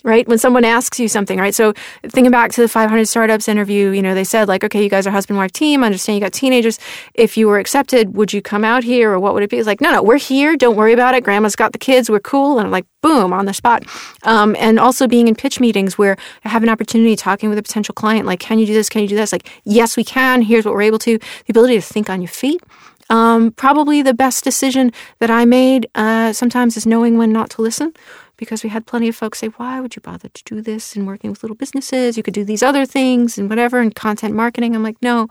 right? 0.03 0.27
When 0.27 0.37
someone 0.37 0.65
asks 0.65 0.99
you 0.99 1.07
something, 1.07 1.39
right? 1.39 1.55
So 1.55 1.73
thinking 2.03 2.31
back 2.31 2.51
to 2.53 2.61
the 2.61 2.67
500 2.67 3.07
startups 3.07 3.47
interview, 3.47 3.91
you 3.91 4.01
know, 4.01 4.13
they 4.13 4.23
said 4.25 4.47
like, 4.47 4.63
okay, 4.63 4.83
you 4.83 4.89
guys 4.89 5.07
are 5.07 5.11
husband 5.11 5.37
wife 5.37 5.51
team. 5.51 5.83
I 5.83 5.87
understand 5.87 6.17
you 6.17 6.21
got 6.21 6.33
teenagers. 6.33 6.77
If 7.13 7.37
you 7.37 7.47
were 7.47 7.57
accepted, 7.57 8.15
would 8.15 8.33
you 8.33 8.41
come 8.41 8.65
out 8.65 8.83
here, 8.83 9.11
or 9.11 9.19
what 9.19 9.33
would 9.33 9.43
it 9.43 9.49
be? 9.49 9.57
It's 9.57 9.67
like, 9.67 9.81
no, 9.81 9.91
no, 9.91 10.03
we're 10.03 10.17
here. 10.17 10.57
Don't 10.57 10.75
worry 10.75 10.93
about 10.93 11.15
it. 11.15 11.23
Grandma's 11.23 11.55
got 11.55 11.71
the 11.71 11.77
kids. 11.77 12.09
We're 12.09 12.19
cool. 12.19 12.59
And 12.59 12.65
I'm 12.65 12.71
like, 12.71 12.85
boom, 13.01 13.31
on 13.31 13.45
the 13.45 13.53
spot. 13.53 13.83
Um, 14.23 14.55
and 14.59 14.79
also 14.79 15.07
being 15.07 15.27
in 15.27 15.35
pitch 15.35 15.59
meetings 15.59 15.97
where 15.97 16.17
I 16.43 16.49
have 16.49 16.63
an 16.63 16.69
opportunity 16.69 17.15
talking 17.15 17.49
with 17.49 17.57
a 17.57 17.63
potential 17.63 17.93
client, 17.93 18.25
like, 18.25 18.39
can 18.39 18.59
you 18.59 18.65
do 18.65 18.73
this? 18.73 18.89
Can 18.89 19.01
you 19.01 19.07
do 19.07 19.15
this? 19.15 19.31
Like, 19.31 19.49
yes, 19.63 19.95
we 19.95 20.03
can. 20.03 20.41
Here's 20.41 20.65
what 20.65 20.73
we're 20.73 20.81
able 20.81 20.99
to. 20.99 21.17
The 21.17 21.51
ability 21.51 21.75
to 21.75 21.81
think 21.81 22.09
on 22.09 22.21
your 22.21 22.29
feet. 22.29 22.61
Um, 23.09 23.51
probably 23.51 24.01
the 24.01 24.13
best 24.13 24.43
decision 24.43 24.91
that 25.19 25.29
I 25.29 25.45
made 25.45 25.87
uh, 25.93 26.33
sometimes 26.33 26.77
is 26.77 26.85
knowing 26.85 27.17
when 27.17 27.31
not 27.31 27.49
to 27.51 27.61
listen 27.61 27.93
because 28.37 28.63
we 28.63 28.69
had 28.69 28.85
plenty 28.85 29.07
of 29.07 29.15
folks 29.15 29.39
say, 29.39 29.47
Why 29.47 29.79
would 29.79 29.95
you 29.95 30.01
bother 30.01 30.29
to 30.29 30.43
do 30.43 30.61
this 30.61 30.95
and 30.95 31.07
working 31.07 31.29
with 31.29 31.43
little 31.43 31.55
businesses? 31.55 32.17
You 32.17 32.23
could 32.23 32.33
do 32.33 32.43
these 32.43 32.63
other 32.63 32.85
things 32.85 33.37
and 33.37 33.49
whatever 33.49 33.79
and 33.79 33.93
content 33.93 34.35
marketing. 34.35 34.75
I'm 34.75 34.83
like, 34.83 35.01
No, 35.01 35.27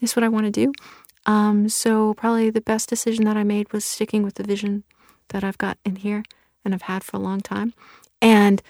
this 0.00 0.10
is 0.10 0.16
what 0.16 0.24
I 0.24 0.28
want 0.28 0.46
to 0.46 0.50
do. 0.50 0.72
Um, 1.26 1.68
so, 1.68 2.14
probably 2.14 2.50
the 2.50 2.60
best 2.60 2.88
decision 2.88 3.24
that 3.24 3.36
I 3.36 3.44
made 3.44 3.72
was 3.72 3.84
sticking 3.84 4.22
with 4.22 4.34
the 4.34 4.42
vision 4.42 4.84
that 5.28 5.42
I've 5.42 5.58
got 5.58 5.78
in 5.84 5.96
here 5.96 6.22
and 6.64 6.74
I've 6.74 6.82
had 6.82 7.02
for 7.02 7.16
a 7.16 7.20
long 7.20 7.40
time. 7.40 7.74
And, 8.20 8.62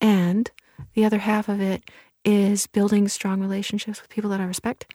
and 0.00 0.50
the 0.94 1.04
other 1.04 1.18
half 1.18 1.48
of 1.48 1.60
it 1.60 1.84
is 2.24 2.66
building 2.66 3.06
strong 3.08 3.40
relationships 3.40 4.00
with 4.00 4.10
people 4.10 4.30
that 4.30 4.40
I 4.40 4.44
respect. 4.44 4.92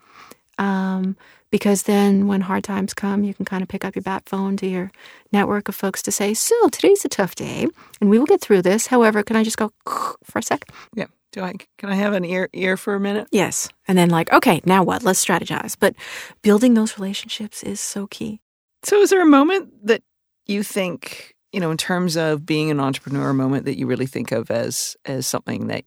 Um, 0.60 1.16
because 1.52 1.84
then 1.84 2.28
when 2.28 2.42
hard 2.42 2.64
times 2.64 2.94
come, 2.94 3.24
you 3.24 3.34
can 3.34 3.46
kind 3.46 3.64
of 3.64 3.70
pick 3.70 3.84
up 3.84 3.96
your 3.96 4.04
bat 4.04 4.24
phone 4.28 4.56
to 4.58 4.68
your 4.68 4.92
network 5.32 5.68
of 5.68 5.74
folks 5.76 6.02
to 6.04 6.12
say, 6.12 6.34
So 6.34 6.70
today's 6.70 7.04
a 7.06 7.10
tough 7.10 7.34
day 7.34 7.68
and 8.00 8.10
we 8.10 8.20
will 8.20 8.28
get 8.28 8.42
through 8.42 8.62
this. 8.62 8.88
However, 8.88 9.24
can 9.24 9.36
I 9.36 9.44
just 9.44 9.58
go 9.58 9.72
for 10.24 10.40
a 10.40 10.44
sec? 10.44 10.66
Yeah. 10.94 11.08
Do 11.32 11.42
I? 11.42 11.54
Can 11.78 11.90
I 11.90 11.96
have 11.96 12.14
an 12.14 12.26
ear 12.26 12.50
ear 12.54 12.76
for 12.76 12.96
a 12.96 13.00
minute? 13.00 13.28
Yes. 13.32 13.70
And 13.88 13.96
then, 13.96 14.10
like, 14.10 14.34
okay, 14.34 14.62
now 14.66 14.82
what? 14.84 15.04
Let's 15.04 15.24
strategize. 15.24 15.76
But 15.80 15.96
building 16.42 16.74
those 16.74 16.98
relationships 16.98 17.62
is 17.62 17.80
so 17.80 18.08
key. 18.08 18.42
So, 18.82 19.00
is 19.02 19.12
there 19.12 19.22
a 19.22 19.28
moment 19.28 19.86
that 19.86 20.02
you 20.48 20.64
think, 20.64 21.36
you 21.54 21.60
know, 21.60 21.70
in 21.70 21.78
terms 21.78 22.18
of 22.18 22.48
being 22.48 22.72
an 22.72 22.80
entrepreneur, 22.80 23.30
a 23.30 23.34
moment 23.36 23.66
that 23.66 23.78
you 23.78 23.86
really 23.86 24.08
think 24.08 24.32
of 24.32 24.50
as 24.50 24.98
as 25.06 25.28
something 25.28 25.68
that 25.68 25.86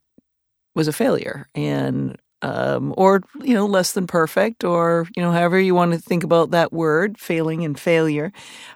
was 0.76 0.86
a 0.86 0.92
failure 0.92 1.48
and 1.56 2.16
um, 2.42 2.94
or 2.96 3.22
you 3.42 3.54
know 3.54 3.66
less 3.66 3.92
than 3.92 4.06
perfect 4.06 4.64
or 4.64 5.06
you 5.16 5.22
know 5.22 5.32
however 5.32 5.58
you 5.60 5.74
want 5.74 5.92
to 5.92 5.98
think 5.98 6.24
about 6.24 6.50
that 6.50 6.72
word 6.72 7.18
failing 7.18 7.64
and 7.64 7.78
failure 7.78 8.32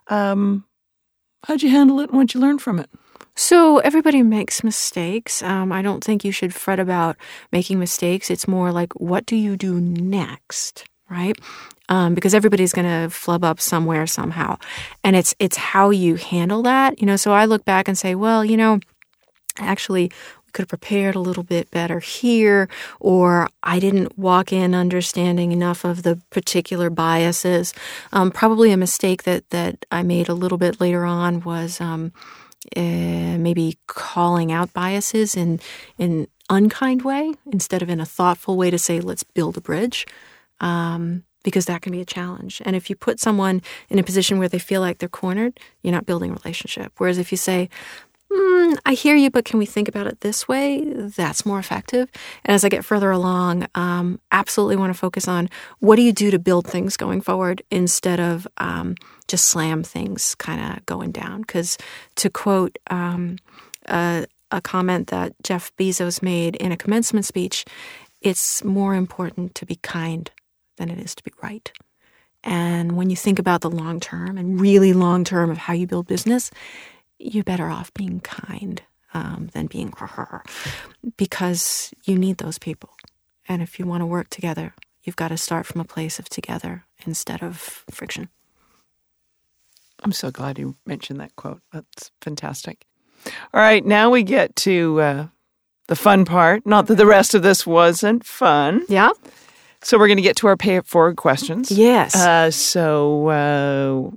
um, 0.08 0.64
how'd 1.46 1.62
you 1.62 1.70
handle 1.70 2.00
it 2.00 2.10
and 2.10 2.16
what'd 2.18 2.34
you 2.34 2.40
learn 2.40 2.58
from 2.58 2.78
it 2.78 2.90
So 3.36 3.78
everybody 3.80 4.22
makes 4.22 4.64
mistakes. 4.64 5.42
Um, 5.42 5.70
I 5.72 5.82
don't 5.82 6.02
think 6.02 6.24
you 6.24 6.32
should 6.32 6.54
fret 6.54 6.80
about 6.80 7.16
making 7.52 7.78
mistakes. 7.78 8.30
It's 8.30 8.48
more 8.48 8.72
like, 8.72 8.92
what 8.94 9.26
do 9.26 9.36
you 9.36 9.56
do 9.56 9.78
next, 9.80 10.86
right? 11.10 11.36
Um, 11.88 12.14
because 12.14 12.34
everybody's 12.34 12.72
going 12.72 12.88
to 12.88 13.10
flub 13.14 13.44
up 13.44 13.60
somewhere 13.60 14.06
somehow, 14.06 14.56
and 15.04 15.14
it's 15.16 15.34
it's 15.38 15.56
how 15.56 15.90
you 15.90 16.16
handle 16.16 16.62
that. 16.62 16.98
You 17.00 17.06
know, 17.06 17.16
so 17.16 17.32
I 17.32 17.44
look 17.46 17.64
back 17.64 17.88
and 17.88 17.96
say, 17.98 18.14
well, 18.16 18.44
you 18.44 18.56
know, 18.56 18.80
actually, 19.58 20.10
could 20.56 20.62
have 20.62 20.68
prepared 20.80 21.14
a 21.14 21.20
little 21.20 21.42
bit 21.42 21.70
better 21.70 22.00
here, 22.00 22.66
or 22.98 23.48
I 23.62 23.78
didn't 23.78 24.18
walk 24.18 24.54
in 24.54 24.74
understanding 24.74 25.52
enough 25.52 25.84
of 25.84 26.02
the 26.02 26.18
particular 26.30 26.88
biases. 26.88 27.74
Um, 28.10 28.30
probably 28.30 28.72
a 28.72 28.76
mistake 28.78 29.24
that 29.24 29.50
that 29.50 29.84
I 29.90 30.02
made 30.02 30.30
a 30.30 30.34
little 30.34 30.56
bit 30.56 30.80
later 30.80 31.04
on 31.04 31.42
was 31.42 31.78
um, 31.78 32.10
uh, 32.74 33.36
maybe 33.38 33.76
calling 33.86 34.50
out 34.50 34.72
biases 34.72 35.36
in 35.36 35.60
in 35.98 36.26
unkind 36.48 37.02
way 37.02 37.34
instead 37.52 37.82
of 37.82 37.90
in 37.90 38.00
a 38.00 38.06
thoughtful 38.06 38.56
way 38.56 38.70
to 38.70 38.78
say 38.78 39.00
let's 39.00 39.24
build 39.24 39.58
a 39.58 39.60
bridge. 39.60 40.06
Um, 40.60 41.24
because 41.42 41.66
that 41.66 41.80
can 41.80 41.92
be 41.92 42.00
a 42.00 42.04
challenge. 42.04 42.60
And 42.64 42.74
if 42.74 42.90
you 42.90 42.96
put 42.96 43.20
someone 43.20 43.62
in 43.88 44.00
a 44.00 44.02
position 44.02 44.38
where 44.38 44.48
they 44.48 44.58
feel 44.58 44.80
like 44.80 44.98
they're 44.98 45.08
cornered, 45.08 45.60
you're 45.80 45.92
not 45.92 46.04
building 46.04 46.32
a 46.32 46.34
relationship. 46.34 46.90
Whereas 46.96 47.18
if 47.18 47.30
you 47.30 47.38
say, 47.38 47.68
mm, 48.32 48.78
I 48.84 48.94
hear 48.94 49.16
you, 49.16 49.30
but 49.30 49.44
can 49.44 49.58
we 49.58 49.66
think 49.66 49.88
about 49.88 50.06
it 50.06 50.20
this 50.20 50.48
way? 50.48 50.84
That's 50.84 51.46
more 51.46 51.58
effective. 51.58 52.08
And 52.44 52.54
as 52.54 52.64
I 52.64 52.68
get 52.68 52.84
further 52.84 53.10
along, 53.10 53.66
um, 53.74 54.20
absolutely 54.32 54.76
want 54.76 54.92
to 54.92 54.98
focus 54.98 55.28
on 55.28 55.48
what 55.80 55.96
do 55.96 56.02
you 56.02 56.12
do 56.12 56.30
to 56.30 56.38
build 56.38 56.66
things 56.66 56.96
going 56.96 57.20
forward 57.20 57.62
instead 57.70 58.20
of 58.20 58.46
um, 58.58 58.94
just 59.28 59.46
slam 59.46 59.82
things 59.82 60.34
kind 60.36 60.60
of 60.60 60.86
going 60.86 61.12
down. 61.12 61.42
Because 61.42 61.78
to 62.16 62.30
quote 62.30 62.78
um, 62.90 63.36
a, 63.86 64.26
a 64.50 64.60
comment 64.60 65.08
that 65.08 65.34
Jeff 65.42 65.74
Bezos 65.76 66.22
made 66.22 66.56
in 66.56 66.72
a 66.72 66.76
commencement 66.76 67.26
speech, 67.26 67.64
it's 68.20 68.64
more 68.64 68.94
important 68.94 69.54
to 69.54 69.66
be 69.66 69.76
kind 69.76 70.30
than 70.76 70.90
it 70.90 70.98
is 70.98 71.14
to 71.14 71.22
be 71.22 71.32
right. 71.42 71.70
And 72.44 72.92
when 72.92 73.10
you 73.10 73.16
think 73.16 73.38
about 73.38 73.62
the 73.62 73.70
long 73.70 73.98
term 73.98 74.38
and 74.38 74.60
really 74.60 74.92
long 74.92 75.24
term 75.24 75.50
of 75.50 75.58
how 75.58 75.72
you 75.72 75.86
build 75.86 76.06
business, 76.06 76.50
you're 77.18 77.44
better 77.44 77.68
off 77.68 77.92
being 77.94 78.20
kind 78.20 78.82
um, 79.14 79.48
than 79.52 79.66
being 79.66 79.92
because 81.16 81.92
you 82.04 82.18
need 82.18 82.38
those 82.38 82.58
people. 82.58 82.90
And 83.48 83.62
if 83.62 83.78
you 83.78 83.86
want 83.86 84.02
to 84.02 84.06
work 84.06 84.28
together, 84.28 84.74
you've 85.04 85.16
got 85.16 85.28
to 85.28 85.36
start 85.36 85.66
from 85.66 85.80
a 85.80 85.84
place 85.84 86.18
of 86.18 86.28
together 86.28 86.84
instead 87.06 87.42
of 87.42 87.84
friction. 87.90 88.28
I'm 90.02 90.12
so 90.12 90.30
glad 90.30 90.58
you 90.58 90.76
mentioned 90.84 91.20
that 91.20 91.34
quote. 91.36 91.62
That's 91.72 92.10
fantastic. 92.20 92.84
All 93.26 93.60
right, 93.60 93.84
now 93.84 94.10
we 94.10 94.22
get 94.22 94.54
to 94.56 95.00
uh, 95.00 95.26
the 95.88 95.96
fun 95.96 96.24
part. 96.24 96.66
Not 96.66 96.86
that 96.88 96.96
the 96.96 97.06
rest 97.06 97.34
of 97.34 97.42
this 97.42 97.66
wasn't 97.66 98.24
fun. 98.24 98.82
Yeah. 98.88 99.10
So 99.82 99.98
we're 99.98 100.08
going 100.08 100.16
to 100.16 100.22
get 100.22 100.36
to 100.36 100.48
our 100.48 100.56
pay 100.56 100.76
it 100.76 100.86
forward 100.86 101.16
questions. 101.16 101.70
Yes. 101.70 102.14
Uh, 102.14 102.50
so 102.50 103.28
uh, 103.28 104.16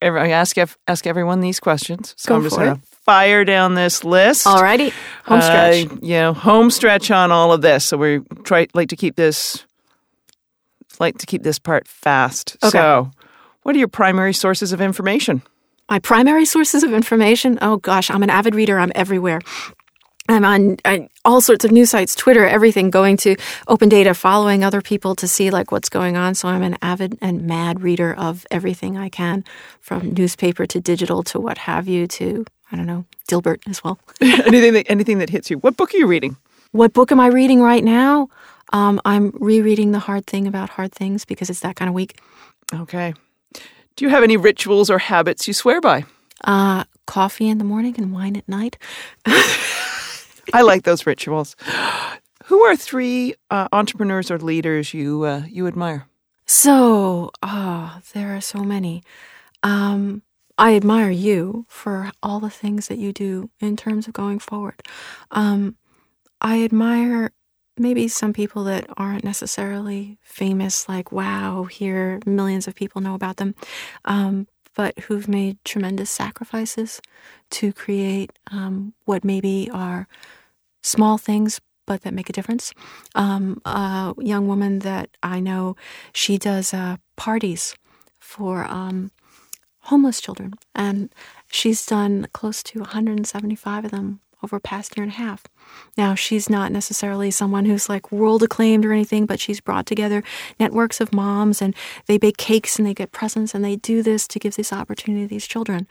every, 0.00 0.20
I 0.20 0.28
ask 0.30 0.56
ask 0.86 1.06
everyone 1.06 1.40
these 1.40 1.60
questions. 1.60 2.14
So 2.16 2.28
Go 2.30 2.36
I'm 2.36 2.42
just 2.42 2.56
for 2.56 2.64
going 2.64 2.76
to 2.76 2.82
fire 3.04 3.44
down 3.44 3.74
this 3.74 4.04
list. 4.04 4.46
All 4.46 4.62
righty. 4.62 4.92
Home 5.24 5.40
stretch. 5.40 5.86
Uh, 5.86 5.96
you 6.02 6.14
know, 6.14 6.32
home 6.32 6.70
stretch 6.70 7.10
on 7.10 7.32
all 7.32 7.52
of 7.52 7.62
this. 7.62 7.84
So 7.84 7.96
we 7.96 8.20
try 8.44 8.66
like 8.74 8.88
to 8.90 8.96
keep 8.96 9.16
this 9.16 9.64
like 10.98 11.18
to 11.18 11.26
keep 11.26 11.42
this 11.42 11.58
part 11.58 11.88
fast. 11.88 12.56
Okay. 12.62 12.70
So, 12.70 13.10
what 13.62 13.74
are 13.74 13.78
your 13.78 13.88
primary 13.88 14.34
sources 14.34 14.72
of 14.72 14.80
information? 14.80 15.42
My 15.88 15.98
primary 15.98 16.44
sources 16.44 16.84
of 16.84 16.92
information? 16.92 17.58
Oh 17.60 17.78
gosh, 17.78 18.10
I'm 18.10 18.22
an 18.22 18.30
avid 18.30 18.54
reader. 18.54 18.78
I'm 18.78 18.92
everywhere. 18.94 19.40
I'm 20.28 20.44
on 20.44 20.76
uh, 20.84 20.98
all 21.24 21.40
sorts 21.40 21.64
of 21.64 21.72
news 21.72 21.90
sites, 21.90 22.14
Twitter, 22.14 22.46
everything, 22.46 22.90
going 22.90 23.16
to 23.18 23.36
open 23.68 23.88
data, 23.88 24.14
following 24.14 24.64
other 24.64 24.80
people 24.80 25.14
to 25.16 25.28
see 25.28 25.50
like 25.50 25.70
what's 25.70 25.88
going 25.88 26.16
on. 26.16 26.34
So 26.34 26.48
I'm 26.48 26.62
an 26.62 26.78
avid 26.82 27.18
and 27.20 27.42
mad 27.42 27.82
reader 27.82 28.14
of 28.14 28.46
everything 28.50 28.96
I 28.96 29.08
can, 29.08 29.44
from 29.80 30.12
newspaper 30.12 30.66
to 30.66 30.80
digital 30.80 31.22
to 31.24 31.40
what 31.40 31.58
have 31.58 31.86
you 31.88 32.06
to 32.08 32.44
I 32.72 32.76
don't 32.76 32.86
know 32.86 33.04
Dilbert 33.28 33.60
as 33.68 33.82
well. 33.82 33.98
anything 34.20 34.72
that 34.74 34.90
anything 34.90 35.18
that 35.18 35.30
hits 35.30 35.50
you. 35.50 35.58
What 35.58 35.76
book 35.76 35.94
are 35.94 35.96
you 35.96 36.06
reading? 36.06 36.36
What 36.72 36.92
book 36.92 37.10
am 37.10 37.20
I 37.20 37.26
reading 37.26 37.60
right 37.60 37.82
now? 37.82 38.28
Um, 38.72 39.00
I'm 39.04 39.32
rereading 39.40 39.90
The 39.90 39.98
Hard 39.98 40.26
Thing 40.26 40.46
About 40.46 40.70
Hard 40.70 40.92
Things 40.92 41.24
because 41.24 41.50
it's 41.50 41.60
that 41.60 41.74
kind 41.74 41.88
of 41.88 41.94
week. 41.94 42.20
Okay. 42.72 43.14
Do 43.96 44.04
you 44.04 44.10
have 44.10 44.22
any 44.22 44.36
rituals 44.36 44.88
or 44.88 44.98
habits 44.98 45.48
you 45.48 45.54
swear 45.54 45.80
by? 45.80 46.04
Uh, 46.44 46.84
coffee 47.06 47.48
in 47.48 47.58
the 47.58 47.64
morning 47.64 47.96
and 47.98 48.12
wine 48.12 48.36
at 48.36 48.48
night. 48.48 48.78
I 50.52 50.62
like 50.62 50.84
those 50.84 51.06
rituals. 51.06 51.56
Who 52.44 52.60
are 52.62 52.74
three 52.74 53.34
uh, 53.50 53.68
entrepreneurs 53.72 54.30
or 54.30 54.38
leaders 54.38 54.92
you 54.92 55.22
uh, 55.24 55.42
you 55.48 55.66
admire? 55.66 56.06
So, 56.46 57.30
ah, 57.42 57.98
oh, 57.98 58.02
there 58.12 58.34
are 58.34 58.40
so 58.40 58.64
many. 58.64 59.04
Um, 59.62 60.22
I 60.58 60.74
admire 60.74 61.10
you 61.10 61.64
for 61.68 62.10
all 62.22 62.40
the 62.40 62.50
things 62.50 62.88
that 62.88 62.98
you 62.98 63.12
do 63.12 63.50
in 63.60 63.76
terms 63.76 64.08
of 64.08 64.14
going 64.14 64.40
forward. 64.40 64.82
Um, 65.30 65.76
I 66.40 66.64
admire 66.64 67.30
maybe 67.78 68.08
some 68.08 68.32
people 68.32 68.64
that 68.64 68.86
aren't 68.96 69.24
necessarily 69.24 70.18
famous, 70.22 70.88
like, 70.88 71.12
wow, 71.12 71.64
here 71.64 72.20
millions 72.26 72.66
of 72.68 72.74
people 72.74 73.00
know 73.00 73.14
about 73.14 73.36
them, 73.36 73.54
um, 74.04 74.48
but 74.74 74.98
who've 75.00 75.28
made 75.28 75.64
tremendous 75.64 76.10
sacrifices 76.10 77.00
to 77.50 77.72
create 77.72 78.32
um, 78.50 78.92
what 79.04 79.24
maybe 79.24 79.70
are 79.72 80.08
small 80.82 81.18
things 81.18 81.60
but 81.90 82.02
that 82.02 82.14
make 82.14 82.30
a 82.30 82.32
difference. 82.32 82.72
Um, 83.16 83.60
a 83.64 84.14
young 84.18 84.46
woman 84.46 84.78
that 84.80 85.10
I 85.24 85.40
know, 85.40 85.74
she 86.12 86.38
does 86.38 86.72
uh, 86.72 86.98
parties 87.16 87.74
for 88.20 88.64
um, 88.66 89.10
homeless 89.80 90.20
children, 90.20 90.54
and 90.72 91.12
she's 91.50 91.84
done 91.84 92.28
close 92.32 92.62
to 92.62 92.78
175 92.78 93.86
of 93.86 93.90
them 93.90 94.20
over 94.40 94.56
a 94.56 94.60
past 94.60 94.96
year 94.96 95.02
and 95.02 95.12
a 95.12 95.16
half. 95.16 95.44
Now, 95.96 96.14
she's 96.14 96.48
not 96.48 96.70
necessarily 96.70 97.32
someone 97.32 97.64
who's 97.64 97.88
like 97.88 98.12
world 98.12 98.44
acclaimed 98.44 98.86
or 98.86 98.92
anything, 98.92 99.26
but 99.26 99.40
she's 99.40 99.60
brought 99.60 99.86
together 99.86 100.22
networks 100.60 101.00
of 101.00 101.12
moms 101.12 101.60
and 101.60 101.74
they 102.06 102.18
bake 102.18 102.36
cakes 102.36 102.78
and 102.78 102.86
they 102.86 102.94
get 102.94 103.10
presents 103.10 103.52
and 103.52 103.64
they 103.64 103.76
do 103.76 104.00
this 104.02 104.28
to 104.28 104.38
give 104.38 104.54
this 104.54 104.72
opportunity 104.72 105.24
to 105.24 105.28
these 105.28 105.46
children. 105.46 105.88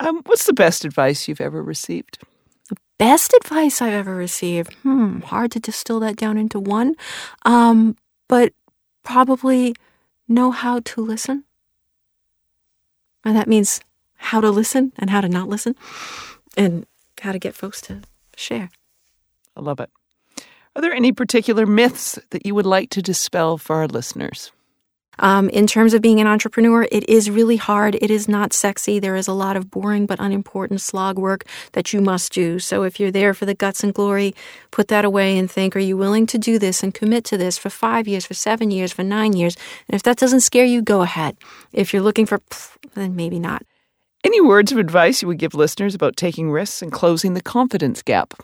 Um, 0.00 0.22
what's 0.24 0.46
the 0.46 0.52
best 0.52 0.84
advice 0.84 1.28
you've 1.28 1.42
ever 1.42 1.62
received? 1.62 2.18
Best 2.98 3.34
advice 3.34 3.82
I've 3.82 3.92
ever 3.92 4.14
received? 4.14 4.74
Hmm, 4.82 5.20
hard 5.20 5.50
to 5.52 5.60
distill 5.60 6.00
that 6.00 6.16
down 6.16 6.38
into 6.38 6.58
one. 6.58 6.94
Um, 7.44 7.96
but 8.28 8.52
probably 9.02 9.74
know 10.26 10.50
how 10.50 10.80
to 10.80 11.00
listen. 11.02 11.44
And 13.24 13.36
that 13.36 13.48
means 13.48 13.80
how 14.16 14.40
to 14.40 14.50
listen 14.50 14.92
and 14.98 15.10
how 15.10 15.20
to 15.20 15.28
not 15.28 15.48
listen. 15.48 15.74
And 16.56 16.86
how 17.20 17.32
to 17.32 17.38
get 17.38 17.54
folks 17.54 17.80
to 17.82 18.02
share. 18.36 18.70
I 19.56 19.60
love 19.60 19.80
it. 19.80 19.90
Are 20.74 20.82
there 20.82 20.92
any 20.92 21.12
particular 21.12 21.66
myths 21.66 22.18
that 22.30 22.44
you 22.44 22.54
would 22.54 22.66
like 22.66 22.90
to 22.90 23.02
dispel 23.02 23.58
for 23.58 23.76
our 23.76 23.88
listeners? 23.88 24.52
Um, 25.18 25.48
in 25.50 25.66
terms 25.66 25.94
of 25.94 26.02
being 26.02 26.20
an 26.20 26.26
entrepreneur, 26.26 26.86
it 26.92 27.08
is 27.08 27.30
really 27.30 27.56
hard. 27.56 27.96
It 27.96 28.10
is 28.10 28.28
not 28.28 28.52
sexy. 28.52 28.98
There 28.98 29.16
is 29.16 29.28
a 29.28 29.32
lot 29.32 29.56
of 29.56 29.70
boring 29.70 30.06
but 30.06 30.20
unimportant 30.20 30.80
slog 30.80 31.18
work 31.18 31.44
that 31.72 31.92
you 31.92 32.00
must 32.00 32.32
do. 32.32 32.58
So 32.58 32.82
if 32.82 33.00
you're 33.00 33.10
there 33.10 33.34
for 33.34 33.46
the 33.46 33.54
guts 33.54 33.82
and 33.82 33.94
glory, 33.94 34.34
put 34.70 34.88
that 34.88 35.04
away 35.04 35.38
and 35.38 35.50
think, 35.50 35.74
are 35.76 35.80
you 35.80 35.96
willing 35.96 36.26
to 36.26 36.38
do 36.38 36.58
this 36.58 36.82
and 36.82 36.92
commit 36.92 37.24
to 37.24 37.36
this 37.36 37.56
for 37.58 37.70
five 37.70 38.06
years, 38.06 38.26
for 38.26 38.34
seven 38.34 38.70
years, 38.70 38.92
for 38.92 39.02
nine 39.02 39.32
years? 39.32 39.56
And 39.88 39.94
if 39.94 40.02
that 40.02 40.18
doesn't 40.18 40.40
scare 40.40 40.64
you, 40.64 40.82
go 40.82 41.02
ahead. 41.02 41.36
If 41.72 41.92
you're 41.92 42.02
looking 42.02 42.26
for, 42.26 42.40
then 42.94 43.16
maybe 43.16 43.38
not. 43.38 43.62
Any 44.24 44.40
words 44.40 44.72
of 44.72 44.78
advice 44.78 45.22
you 45.22 45.28
would 45.28 45.38
give 45.38 45.54
listeners 45.54 45.94
about 45.94 46.16
taking 46.16 46.50
risks 46.50 46.82
and 46.82 46.90
closing 46.90 47.34
the 47.34 47.42
confidence 47.42 48.02
gap? 48.02 48.34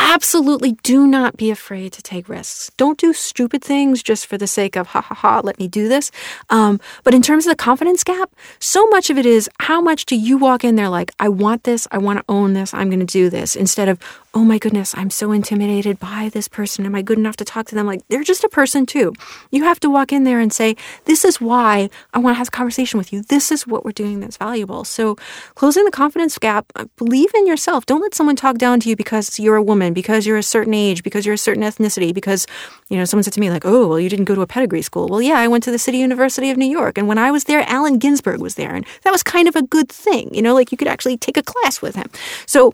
Absolutely 0.00 0.72
do 0.82 1.06
not 1.06 1.36
be 1.36 1.50
afraid 1.50 1.92
to 1.92 2.02
take 2.02 2.28
risks. 2.28 2.70
Don't 2.76 2.98
do 2.98 3.12
stupid 3.12 3.62
things 3.62 4.02
just 4.02 4.26
for 4.26 4.38
the 4.38 4.46
sake 4.46 4.76
of, 4.76 4.88
ha 4.88 5.02
ha 5.02 5.14
ha, 5.14 5.40
let 5.44 5.58
me 5.58 5.68
do 5.68 5.88
this. 5.88 6.10
Um, 6.48 6.80
but 7.04 7.14
in 7.14 7.22
terms 7.22 7.46
of 7.46 7.52
the 7.52 7.56
confidence 7.56 8.02
gap, 8.02 8.34
so 8.58 8.86
much 8.86 9.10
of 9.10 9.18
it 9.18 9.26
is 9.26 9.48
how 9.60 9.80
much 9.80 10.06
do 10.06 10.16
you 10.16 10.38
walk 10.38 10.64
in 10.64 10.76
there 10.76 10.88
like, 10.88 11.12
I 11.20 11.28
want 11.28 11.64
this, 11.64 11.86
I 11.92 11.98
want 11.98 12.18
to 12.18 12.24
own 12.28 12.54
this, 12.54 12.72
I'm 12.72 12.88
going 12.88 13.00
to 13.00 13.06
do 13.06 13.28
this, 13.28 13.54
instead 13.54 13.88
of, 13.88 13.98
oh 14.32 14.44
my 14.44 14.58
goodness, 14.58 14.94
I'm 14.96 15.10
so 15.10 15.32
intimidated 15.32 15.98
by 15.98 16.30
this 16.32 16.46
person. 16.46 16.86
Am 16.86 16.94
I 16.94 17.02
good 17.02 17.18
enough 17.18 17.34
to 17.36 17.44
talk 17.44 17.66
to 17.66 17.74
them? 17.74 17.86
Like, 17.86 18.06
they're 18.08 18.22
just 18.22 18.44
a 18.44 18.48
person 18.48 18.86
too. 18.86 19.12
You 19.50 19.64
have 19.64 19.80
to 19.80 19.90
walk 19.90 20.12
in 20.12 20.22
there 20.22 20.38
and 20.38 20.52
say, 20.52 20.76
this 21.06 21.24
is 21.24 21.40
why 21.40 21.90
I 22.14 22.18
want 22.18 22.34
to 22.34 22.38
have 22.38 22.46
a 22.46 22.52
conversation 22.52 22.96
with 22.96 23.12
you. 23.12 23.22
This 23.22 23.50
is 23.50 23.66
what 23.66 23.84
we're 23.84 23.90
doing 23.90 24.20
that's 24.20 24.36
valuable. 24.36 24.84
So, 24.84 25.16
closing 25.56 25.84
the 25.84 25.90
confidence 25.90 26.38
gap, 26.38 26.66
uh, 26.76 26.84
believe 26.96 27.30
in 27.34 27.48
yourself. 27.48 27.86
Don't 27.86 28.00
let 28.00 28.14
someone 28.14 28.36
talk 28.36 28.56
down 28.56 28.78
to 28.80 28.88
you 28.88 28.94
because 28.94 29.40
you're 29.40 29.56
a 29.56 29.62
woman 29.62 29.92
because 29.92 30.26
you're 30.26 30.38
a 30.38 30.44
certain 30.44 30.74
age, 30.74 31.02
because 31.02 31.26
you're 31.26 31.34
a 31.34 31.38
certain 31.38 31.64
ethnicity, 31.64 32.14
because, 32.14 32.46
you 32.88 32.96
know, 32.96 33.04
someone 33.04 33.24
said 33.24 33.32
to 33.32 33.40
me, 33.40 33.50
like, 33.50 33.66
oh, 33.66 33.88
well, 33.88 33.98
you 33.98 34.08
didn't 34.08 34.26
go 34.26 34.36
to 34.36 34.42
a 34.42 34.46
pedigree 34.46 34.82
school. 34.82 35.08
Well, 35.08 35.22
yeah, 35.22 35.38
I 35.38 35.48
went 35.48 35.64
to 35.64 35.72
the 35.72 35.78
City 35.78 35.98
University 35.98 36.50
of 36.50 36.56
New 36.56 36.70
York. 36.70 36.98
And 36.98 37.08
when 37.08 37.18
I 37.18 37.32
was 37.32 37.44
there, 37.44 37.64
Allen 37.68 37.98
Ginsberg 37.98 38.40
was 38.40 38.54
there. 38.54 38.74
And 38.76 38.86
that 39.02 39.10
was 39.10 39.24
kind 39.24 39.48
of 39.48 39.56
a 39.56 39.62
good 39.62 39.88
thing, 39.88 40.32
you 40.32 40.40
know, 40.42 40.54
like 40.54 40.70
you 40.70 40.78
could 40.78 40.88
actually 40.88 41.16
take 41.16 41.36
a 41.36 41.42
class 41.42 41.82
with 41.82 41.96
him. 41.96 42.08
So 42.46 42.72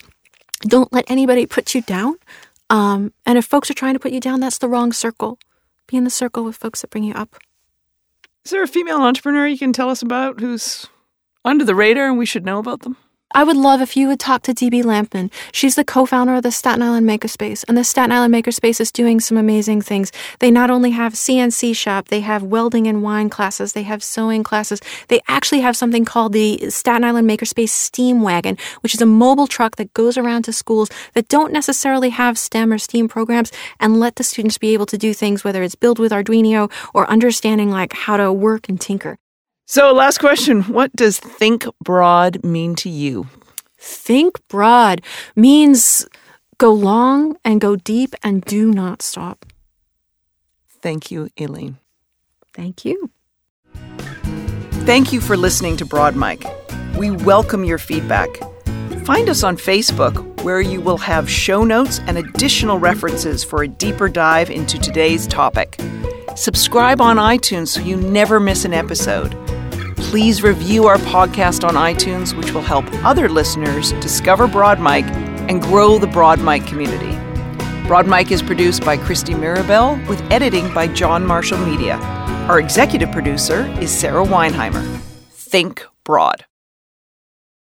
don't 0.60 0.92
let 0.92 1.10
anybody 1.10 1.46
put 1.46 1.74
you 1.74 1.82
down. 1.82 2.16
Um, 2.70 3.12
and 3.24 3.38
if 3.38 3.44
folks 3.44 3.70
are 3.70 3.74
trying 3.74 3.94
to 3.94 4.00
put 4.00 4.12
you 4.12 4.20
down, 4.20 4.40
that's 4.40 4.58
the 4.58 4.68
wrong 4.68 4.92
circle. 4.92 5.38
Be 5.86 5.96
in 5.96 6.04
the 6.04 6.10
circle 6.10 6.44
with 6.44 6.56
folks 6.56 6.80
that 6.80 6.90
bring 6.90 7.04
you 7.04 7.14
up. 7.14 7.36
Is 8.44 8.50
there 8.50 8.62
a 8.62 8.68
female 8.68 8.98
entrepreneur 8.98 9.46
you 9.46 9.58
can 9.58 9.72
tell 9.72 9.90
us 9.90 10.02
about 10.02 10.40
who's 10.40 10.86
under 11.44 11.64
the 11.64 11.74
radar 11.74 12.08
and 12.08 12.18
we 12.18 12.26
should 12.26 12.44
know 12.44 12.58
about 12.58 12.80
them? 12.80 12.96
I 13.32 13.42
would 13.44 13.56
love 13.56 13.82
if 13.82 13.96
you 13.96 14.06
would 14.08 14.20
talk 14.20 14.42
to 14.42 14.54
DB 14.54 14.82
Lampman. 14.82 15.32
She's 15.52 15.74
the 15.74 15.84
co-founder 15.84 16.36
of 16.36 16.42
the 16.42 16.52
Staten 16.52 16.80
Island 16.80 17.06
Makerspace, 17.06 17.64
and 17.68 17.76
the 17.76 17.82
Staten 17.82 18.12
Island 18.12 18.32
Makerspace 18.32 18.80
is 18.80 18.92
doing 18.92 19.18
some 19.20 19.36
amazing 19.36 19.82
things. 19.82 20.12
They 20.38 20.50
not 20.50 20.70
only 20.70 20.92
have 20.92 21.14
CNC 21.14 21.76
shop, 21.76 22.08
they 22.08 22.20
have 22.20 22.44
welding 22.44 22.86
and 22.86 23.02
wine 23.02 23.28
classes, 23.28 23.72
they 23.72 23.82
have 23.82 24.02
sewing 24.02 24.44
classes. 24.44 24.80
They 25.08 25.20
actually 25.28 25.60
have 25.60 25.76
something 25.76 26.04
called 26.04 26.32
the 26.32 26.70
Staten 26.70 27.04
Island 27.04 27.28
Makerspace 27.28 27.70
Steam 27.70 28.22
Wagon, 28.22 28.56
which 28.80 28.94
is 28.94 29.02
a 29.02 29.06
mobile 29.06 29.48
truck 29.48 29.76
that 29.76 29.92
goes 29.92 30.16
around 30.16 30.44
to 30.44 30.52
schools 30.52 30.88
that 31.14 31.28
don't 31.28 31.52
necessarily 31.52 32.10
have 32.10 32.38
STEM 32.38 32.72
or 32.72 32.78
STEAM 32.78 33.08
programs 33.08 33.50
and 33.80 34.00
let 34.00 34.16
the 34.16 34.24
students 34.24 34.56
be 34.56 34.72
able 34.72 34.86
to 34.86 34.96
do 34.96 35.12
things, 35.12 35.42
whether 35.42 35.62
it's 35.64 35.74
build 35.74 35.98
with 35.98 36.12
Arduino 36.12 36.70
or 36.94 37.10
understanding 37.10 37.70
like 37.70 37.92
how 37.92 38.16
to 38.16 38.32
work 38.32 38.68
and 38.68 38.80
tinker. 38.80 39.18
So, 39.68 39.92
last 39.92 40.18
question 40.18 40.62
What 40.62 40.94
does 40.94 41.18
think 41.18 41.66
broad 41.82 42.44
mean 42.44 42.76
to 42.76 42.88
you? 42.88 43.26
Think 43.76 44.38
broad 44.46 45.02
means 45.34 46.06
go 46.58 46.72
long 46.72 47.36
and 47.44 47.60
go 47.60 47.74
deep 47.74 48.14
and 48.22 48.44
do 48.44 48.70
not 48.70 49.02
stop. 49.02 49.44
Thank 50.68 51.10
you, 51.10 51.30
Elaine. 51.36 51.78
Thank 52.54 52.84
you. 52.84 53.10
Thank 54.86 55.12
you 55.12 55.20
for 55.20 55.36
listening 55.36 55.76
to 55.78 55.84
Broad 55.84 56.14
Mic. 56.14 56.44
We 56.96 57.10
welcome 57.10 57.64
your 57.64 57.78
feedback. 57.78 58.28
Find 59.04 59.28
us 59.28 59.42
on 59.42 59.56
Facebook, 59.56 60.44
where 60.44 60.60
you 60.60 60.80
will 60.80 60.98
have 60.98 61.28
show 61.28 61.64
notes 61.64 61.98
and 62.06 62.18
additional 62.18 62.78
references 62.78 63.42
for 63.42 63.64
a 63.64 63.68
deeper 63.68 64.08
dive 64.08 64.48
into 64.48 64.78
today's 64.78 65.26
topic. 65.26 65.76
Subscribe 66.36 67.00
on 67.00 67.16
iTunes 67.16 67.68
so 67.68 67.80
you 67.80 67.96
never 67.96 68.38
miss 68.38 68.64
an 68.64 68.72
episode. 68.72 69.34
Please 70.10 70.42
review 70.42 70.86
our 70.86 70.98
podcast 70.98 71.66
on 71.66 71.74
iTunes, 71.74 72.34
which 72.34 72.52
will 72.52 72.62
help 72.62 72.86
other 73.04 73.28
listeners 73.28 73.90
discover 73.94 74.46
Broad 74.46 74.80
Mic 74.80 75.04
and 75.50 75.60
grow 75.60 75.98
the 75.98 76.06
Broad 76.06 76.40
Mic 76.40 76.64
community. 76.64 77.10
Broad 77.86 78.06
Mic 78.06 78.30
is 78.30 78.40
produced 78.40 78.84
by 78.84 78.96
Christy 78.96 79.34
Mirabel 79.34 79.96
with 80.08 80.22
editing 80.30 80.72
by 80.72 80.86
John 80.86 81.26
Marshall 81.26 81.58
Media. 81.58 81.96
Our 82.48 82.60
executive 82.60 83.10
producer 83.10 83.66
is 83.80 83.90
Sarah 83.90 84.24
Weinheimer. 84.24 84.84
Think 85.32 85.84
broad. 86.04 86.46